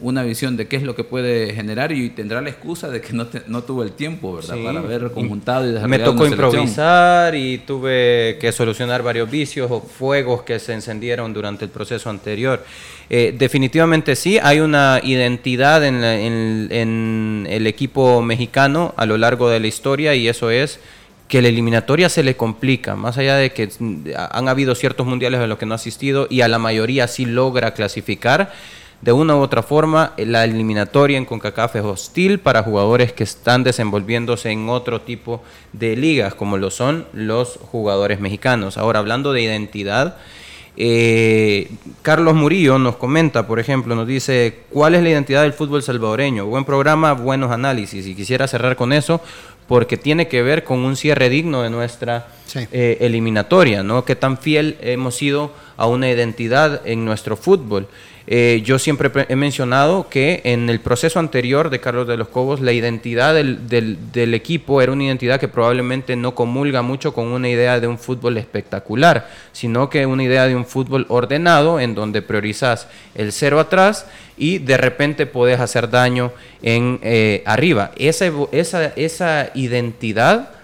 [0.00, 3.12] una visión de qué es lo que puede generar y tendrá la excusa de que
[3.12, 4.56] no, no tuvo el tiempo, ¿verdad?
[4.64, 10.42] Para haber conjuntado y Me tocó improvisar y tuve que solucionar varios vicios o fuegos
[10.42, 12.64] que se encendieron durante el proceso anterior.
[13.08, 19.60] Eh, definitivamente sí, hay una identidad en, en el equipo mexicano a lo largo de
[19.60, 20.80] la historia y eso es
[21.30, 23.70] que la eliminatoria se le complica, más allá de que
[24.32, 27.24] han habido ciertos mundiales en los que no ha asistido y a la mayoría sí
[27.24, 28.52] logra clasificar,
[29.00, 33.62] de una u otra forma la eliminatoria en CONCACAF es hostil para jugadores que están
[33.62, 35.40] desenvolviéndose en otro tipo
[35.72, 38.76] de ligas, como lo son los jugadores mexicanos.
[38.76, 40.16] Ahora, hablando de identidad,
[40.76, 41.70] eh,
[42.02, 46.46] Carlos Murillo nos comenta, por ejemplo, nos dice, ¿cuál es la identidad del fútbol salvadoreño?
[46.46, 48.06] Buen programa, buenos análisis.
[48.06, 49.20] Y quisiera cerrar con eso,
[49.68, 54.04] porque tiene que ver con un cierre digno de nuestra eh, eliminatoria, ¿no?
[54.04, 57.86] Qué tan fiel hemos sido a una identidad en nuestro fútbol.
[58.32, 62.60] Eh, yo siempre he mencionado que en el proceso anterior de Carlos de los Cobos,
[62.60, 67.80] la identidad del, equipo era una identidad que probablemente no comulga mucho con una idea
[67.80, 72.86] de un fútbol espectacular, sino que una idea de un fútbol ordenado en donde priorizas
[73.16, 74.06] el cero atrás
[74.38, 76.30] y de repente puedes hacer daño
[76.62, 77.90] en eh, arriba.
[77.96, 80.59] Esa, esa, esa identidad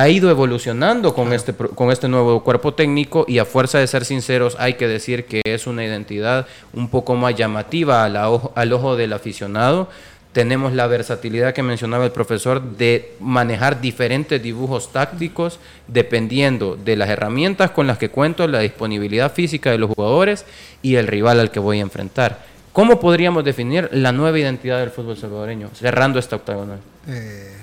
[0.00, 4.06] ha ido evolucionando con, este, con este nuevo cuerpo técnico y a fuerza de ser
[4.06, 8.72] sinceros hay que decir que es una identidad un poco más llamativa al ojo, al
[8.72, 9.90] ojo del aficionado.
[10.32, 17.10] Tenemos la versatilidad que mencionaba el profesor de manejar diferentes dibujos tácticos dependiendo de las
[17.10, 20.46] herramientas con las que cuento, la disponibilidad física de los jugadores
[20.80, 22.38] y el rival al que voy a enfrentar.
[22.72, 26.78] ¿Cómo podríamos definir la nueva identidad del fútbol salvadoreño, cerrando esta octagonal?
[27.06, 27.59] Eh,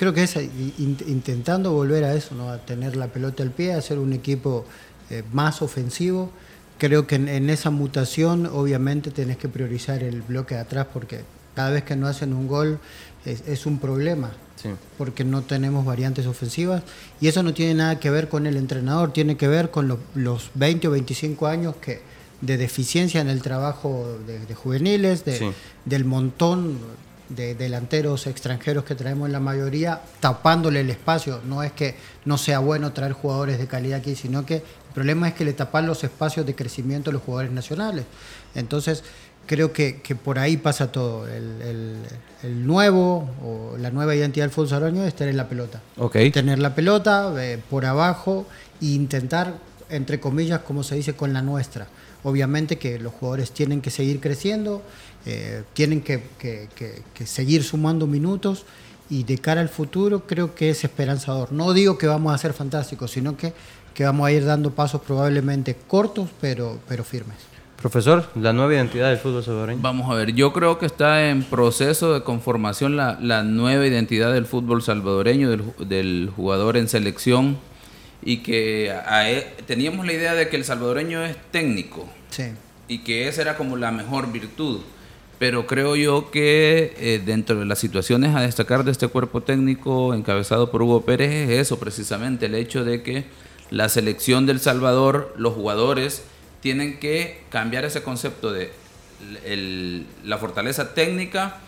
[0.00, 0.34] creo que es
[0.78, 2.48] intentando volver a eso, ¿no?
[2.48, 4.64] a tener la pelota al pie, a ser un equipo
[5.10, 6.30] eh, más ofensivo.
[6.78, 11.20] Creo que en, esa mutación obviamente tenés que priorizar el bloque de atrás porque
[11.54, 12.78] cada vez que no hacen un gol
[13.26, 14.30] es, un problema.
[14.96, 16.82] Porque no tenemos variantes ofensivas.
[17.20, 20.50] Y eso no tiene nada que ver con el entrenador, tiene que ver con los
[20.54, 22.00] 20 o 25 años que,
[22.40, 25.24] de deficiencia en el trabajo de, juveniles,
[25.84, 26.78] del montón
[27.30, 31.40] de delanteros extranjeros que traemos en la mayoría, tapándole el espacio.
[31.44, 35.28] No es que no sea bueno traer jugadores de calidad aquí, sino que el problema
[35.28, 38.04] es que le tapan los espacios de crecimiento a los jugadores nacionales.
[38.54, 39.04] Entonces,
[39.46, 41.26] creo que, por ahí pasa todo.
[41.26, 45.80] El, nuevo o la nueva identidad del fútbol salvadoreño es tener la pelota.
[46.30, 48.46] Tener la pelota eh, por abajo
[48.80, 49.54] e intentar,
[49.90, 51.86] entre comillas, como se dice, con la nuestra.
[52.22, 54.82] Obviamente que los jugadores tienen que seguir creciendo,
[55.26, 56.20] eh, tienen que,
[57.24, 58.64] seguir sumando minutos
[59.08, 61.52] y de cara al futuro creo que es esperanzador.
[61.52, 63.52] No digo que vamos a ser fantásticos, sino que,
[63.94, 67.36] que vamos a ir dando pasos probablemente cortos, pero, pero firmes.
[67.80, 69.80] Profesor, la nueva identidad del fútbol salvadoreño.
[69.80, 74.34] Vamos a ver, yo creo que está en proceso de conformación la, la nueva identidad
[74.34, 77.56] del fútbol salvadoreño, del, del jugador en selección
[78.22, 78.94] y que
[79.66, 82.08] teníamos la idea de que el salvadoreño es técnico
[82.88, 84.80] y que esa era como la mejor virtud.
[85.38, 90.12] Pero creo yo que eh, dentro de las situaciones a destacar de este cuerpo técnico
[90.12, 93.24] encabezado por Hugo Pérez es eso precisamente, el hecho de que
[93.70, 96.24] la selección del Salvador, los jugadores,
[96.60, 98.70] tienen que cambiar ese concepto de
[100.24, 101.60] la fortaleza técnica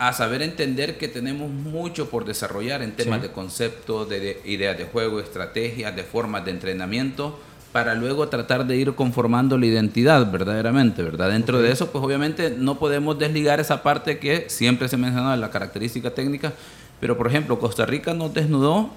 [0.00, 4.84] a saber entender que tenemos mucho por desarrollar en temas de conceptos, de, ideas de
[4.86, 7.38] juego, estrategias, de formas de entrenamiento,
[7.70, 11.28] para luego tratar de ir conformando la identidad verdaderamente, ¿verdad?
[11.28, 15.50] Dentro de eso, pues obviamente no podemos desligar esa parte que siempre se menciona, la
[15.50, 16.54] característica técnica,
[16.98, 18.88] pero por ejemplo, Costa Rica nos desnudó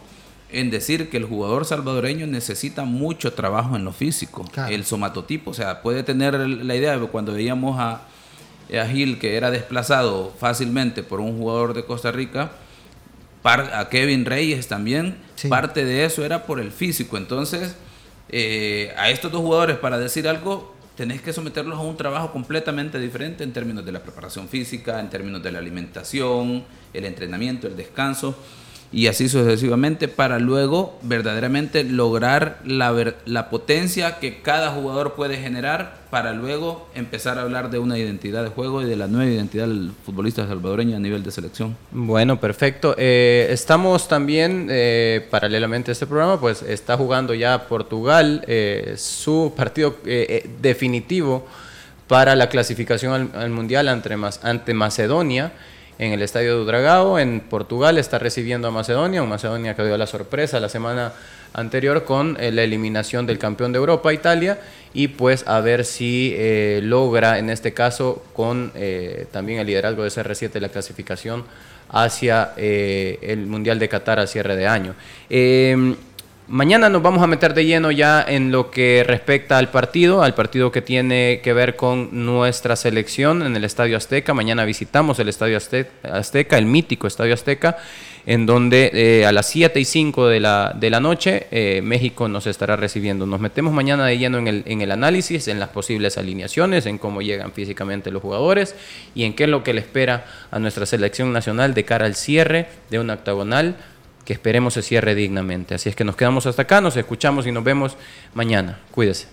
[0.54, 5.54] en decir que el jugador salvadoreño necesita mucho trabajo en lo físico, el somatotipo, o
[5.54, 8.04] sea, puede tener la idea de cuando veíamos a
[8.80, 12.52] a Gil, que era desplazado fácilmente por un jugador de Costa Rica,
[13.44, 15.18] a Kevin Reyes también,
[15.50, 17.18] parte de eso era por el físico.
[17.18, 17.76] Entonces,
[18.30, 23.00] eh, a estos dos jugadores, para decir algo, tenés que someterlos a un trabajo completamente
[23.00, 26.64] diferente en términos de la preparación física, en términos de la alimentación,
[26.94, 28.36] el entrenamiento, el descanso
[28.94, 36.04] y así sucesivamente para luego verdaderamente lograr la, la potencia que cada jugador puede generar
[36.12, 39.68] para luego empezar a hablar de una identidad de juego y de la nueva identidad
[39.68, 41.76] del futbolista salvadoreño a nivel de selección.
[41.92, 42.94] Bueno, perfecto.
[43.00, 49.54] Eh, estamos también, eh, paralelamente a este programa, pues está jugando ya Portugal eh, su
[49.58, 49.98] partido
[50.62, 51.48] definitivo
[52.08, 55.52] para la clasificación al, Mundial ante, ante Macedonia
[56.04, 59.98] en el Estadio de Udragao, en Portugal, está recibiendo a Macedonia, un Macedonia que dio
[59.98, 61.14] la sorpresa la semana
[61.54, 64.60] anterior con eh, la eliminación del campeón de Europa, Italia,
[64.94, 70.04] y pues a ver si eh, logra en este caso con eh, también el liderazgo
[70.04, 71.46] de CR7 la clasificación
[71.90, 74.96] hacia el Mundial de Qatar a cierre de año.
[76.50, 80.36] Mañana nos vamos a meter de lleno ya en lo que respecta al partido, al
[80.36, 84.34] partido que tiene que ver con nuestra selección en el Estadio Azteca.
[84.34, 87.78] Mañana visitamos el Estadio Azteca, el mítico Estadio Azteca,
[88.26, 92.28] en donde eh, a las 7 y 5 de la, de la noche eh, México
[92.28, 93.26] nos estará recibiendo.
[93.26, 96.98] Nos metemos mañana de lleno en el, en el análisis, en las posibles alineaciones, en
[96.98, 98.76] cómo llegan físicamente los jugadores
[99.16, 102.16] y en qué es lo que le espera a nuestra selección nacional de cara al
[102.16, 103.78] cierre de una octagonal
[104.26, 105.76] que esperemos se cierre dignamente.
[105.76, 107.98] Así es que nos quedamos hasta acá, nos escuchamos y nos vemos
[108.34, 108.80] mañana.
[108.92, 109.28] Cuídese.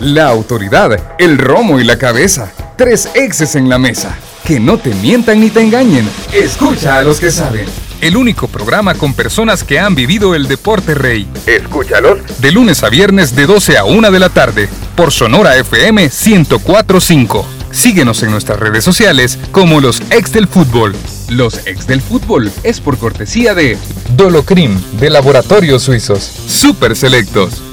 [0.00, 2.52] La autoridad, el romo y la cabeza.
[2.76, 4.16] Tres exes en la mesa.
[4.44, 6.08] Que no te mientan ni te engañen.
[6.32, 7.66] Escucha a los que saben.
[8.00, 11.28] El único programa con personas que han vivido el deporte rey.
[11.46, 12.40] Escúchalos.
[12.40, 14.68] De lunes a viernes de 12 a 1 de la tarde.
[14.96, 17.61] Por Sonora FM 1045.
[17.72, 20.94] Síguenos en nuestras redes sociales como los ex del fútbol.
[21.30, 23.78] Los ex del fútbol es por cortesía de
[24.14, 26.22] Dolocrim de Laboratorios Suizos.
[26.22, 27.71] Super Selectos.